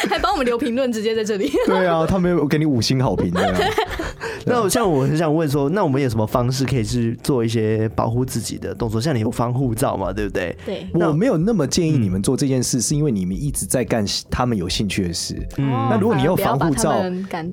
[0.09, 1.52] 还帮我们留评论，直接在这里。
[1.66, 3.32] 对啊，他没有给你五星好评。
[4.47, 9.01] 那像我很想问说，那我们有什么方式可以去做一些保护自己的动作？
[9.01, 10.57] 像你有防护罩嘛，对不对？
[10.66, 10.86] 对。
[10.92, 15.34] 我没有那么建议你们做这件事，是因为你们一直在干他们有兴趣的事。
[15.59, 15.70] 嗯。
[15.90, 16.92] 那如果你有防护罩，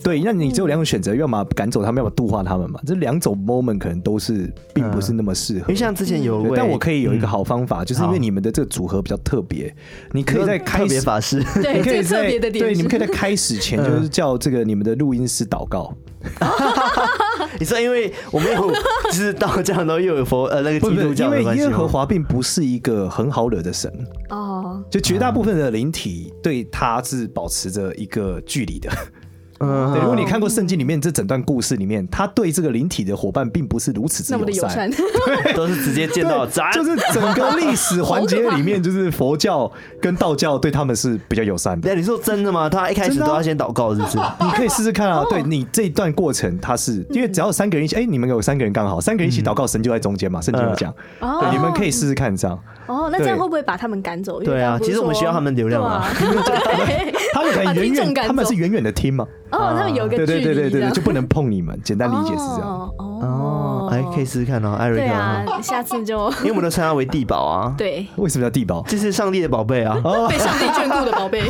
[0.04, 2.80] 对，那你只有两种选择，要么赶走他们，要么度化他们嘛。
[2.86, 5.60] 这两种 moment 可能都是并不是那么适合。
[5.62, 9.74] 因为像之前有，但我可以有一个好方法，就是因为你们的这个组合比较特别，
[10.12, 15.94] 你可以在开始法师，对，可以在对，你们可以在开始前就是叫这个你们的录音师祷告。
[17.60, 18.72] 你说，因为我们有
[19.06, 23.92] 就是道教，然后又有佛呃那个基督教的关系，因为耶和华并不是一个很好惹的神。
[24.30, 28.90] 哦，就绝大部分的灵体对他是保持着一个距离的。
[29.62, 41.90] 嗯，对，如果你看过圣经里面这整段故事里面，他对这个灵体的伙伴并不是如此之友善，对， 都是直接见到斩，就是整个历史环节里面，就是佛教跟道教对他们是比较友善的。
[41.90, 42.70] 对， 你说真的吗？
[42.70, 44.18] 他一开始都要先祷告，是不是？
[44.42, 45.24] 你可以试试看啊。
[45.30, 50.42] 对你这一段过程，他是因为只要三个人一起，哎，你们有三个人刚好，三个人一起祷告，神就在中间嘛。
[50.42, 52.58] 圣经有讲，对，你们可以试试看这样。
[52.88, 54.42] 哦，那这样会不会把他们赶走？
[54.42, 56.06] 对啊，其实我们需要他们流量啊。
[57.34, 59.26] 他们可以远远，他们是远远的听嘛。
[59.52, 61.80] 哦，他们有个距离，对对对对对，就不能碰你们。
[61.84, 62.90] 简单理解是这样。
[62.98, 65.06] 哦，哎，可以试试看哦，艾瑞克。
[65.06, 67.74] 对啊， 下次就因为我们都称他为地宝啊。
[67.78, 68.08] 对。
[68.16, 68.84] 为什么叫地宝？
[68.88, 69.96] 这是上帝的宝贝啊，
[70.30, 71.42] 被上帝眷顾的宝贝。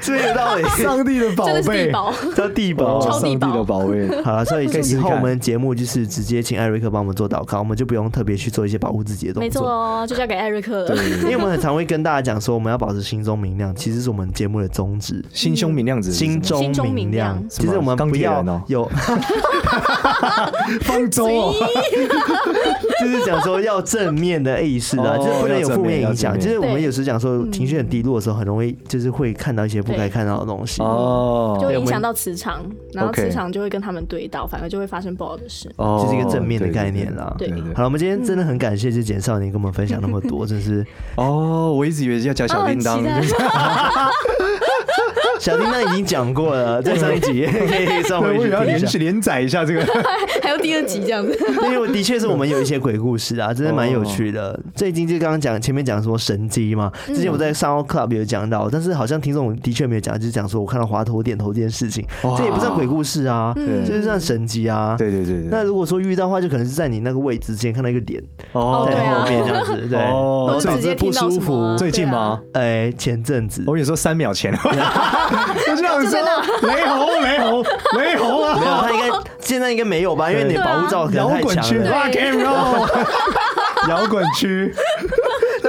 [0.00, 0.64] 是不是有道理？
[0.82, 1.92] 上帝的宝贝，
[2.34, 4.22] 叫地宝，上帝的宝贝。
[4.22, 9.42] 好了，所以以后我们节目就是直接请艾瑞克帮我们做祷告，我们就不用特别去做一些保护自己的动作。
[9.42, 10.96] 没错哦，就交给艾瑞克了。
[11.22, 15.24] 因为我们很常会跟大家讲说，我们要保持心中明亮，其实是我们节目的宗旨。
[15.32, 17.42] 心胸明亮，心中明亮。
[17.48, 18.84] 其实我们不要有
[20.82, 21.54] 方舟哦，
[23.00, 26.38] 就是讲说要正面的意识啊，就是不能有负面影响。
[26.38, 30.82] 就是我们有时讲说情绪很低落的时候，很容易就是会看到一些不该看到的东西。
[30.82, 35.70] 哦，就会影响到磁场，然后磁场就会跟他们对到，反而就会发生不好的事。
[35.76, 37.34] 哦，这是一个正面的概念啦。
[37.38, 40.84] 对，好了，我们今天真的很感谢这简少年跟我们分享那么多，真是
[41.16, 43.00] 哦，我一直以为要叫小叮当。
[45.40, 49.84] 小叮当已经讲过了， 在上一集可以上回去要连续连载一下这个，
[50.42, 51.36] 还有第二集这样子。
[51.64, 54.58] 因为的确是我们有一些鬼故事啊，真的蛮有趣的。
[54.74, 62.04] 最近就刚刚讲前面讲说神迹嘛，之前我在 Sound Club 有讲到，但是好像听众的确没有讲，就是讲说我看到华佗点头这件事情，
[62.36, 64.94] 这也不算鬼故事啊，就是算神迹啊。
[64.98, 65.46] 对对对。
[65.50, 68.22] 那如果说遇到的话，就可能是在你那个位置之前看到一个点
[68.52, 71.74] 哦，在后面这样子，对哦，直接不舒服。
[71.78, 72.40] 最近吗？
[72.52, 73.64] 哎，前阵子。
[73.66, 74.50] 我跟你说三秒前。
[75.66, 76.20] 就这样说，
[76.62, 77.64] 雷猴，雷猴，
[77.98, 78.58] 雷猴啊！
[78.58, 80.30] 没有，他应该现在应该没有吧？
[80.30, 81.90] 因为你的保护罩可能太强了。
[81.90, 84.74] Rock and roll，摇滚区。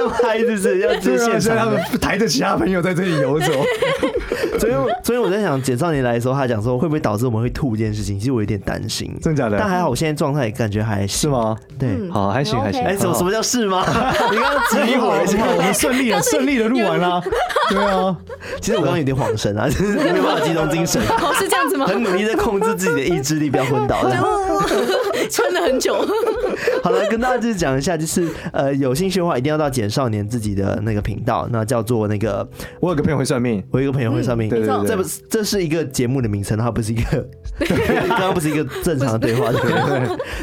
[0.02, 3.46] 那么嗨就是要支线上，他们抬着其他朋友在这里游走。
[4.58, 4.72] 所以，
[5.02, 9.16] 所以我在想，简少年来的时候，他讲说会不会导致我们会吐这件事情，其实我有点担心。
[9.20, 9.56] 真的假的？
[9.58, 11.56] 但还好，我现在状态感觉还是吗？
[11.78, 12.82] 对，好，还行，还行。
[12.82, 13.84] 哎，什么什么叫是吗？
[14.30, 15.10] 你刚刚质疑我，
[15.56, 17.22] 我们顺利了，顺利的录完了。
[17.70, 18.16] 对啊，
[18.60, 21.00] 其实我刚刚有点恍神啊，就是没有办法集中精神。
[21.02, 21.86] 哦，是这样子吗？
[21.86, 24.02] 很努力在控制自己的意志力，不要昏倒。
[25.30, 26.06] 撑了很久。
[26.82, 32.48] 好了，跟大家就是讲一下，就是呃，有兴趣的话，一定要到简少年自己的那个频道，那叫做那个。
[32.80, 34.48] 我有个朋友会算命，我有个朋友会算命。
[34.48, 37.28] 对对对，这不是这是一个节目的名称，它不是一个，
[38.08, 39.98] 刚刚不是一个正常的对话，对不对？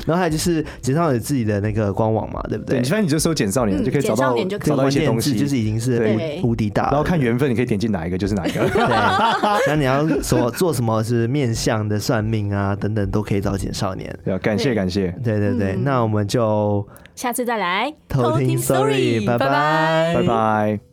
[0.06, 2.76] 然后还有就是简少年自己的那个官网嘛，对不对？
[2.84, 6.84] 反正你就搜简少年，就可以找到找到一些东西，就是已经是无敌大。
[6.90, 8.62] 然后看缘分，你可以点进哪一个就是哪一个。
[8.70, 14.16] 对，那你要什么做什么是面相的算命啊等等，都可以找简少年。
[14.26, 16.88] 要感谢感谢，对对对，那我们就。
[17.16, 20.89] 下次再来偷听 Sorry，拜拜，拜拜。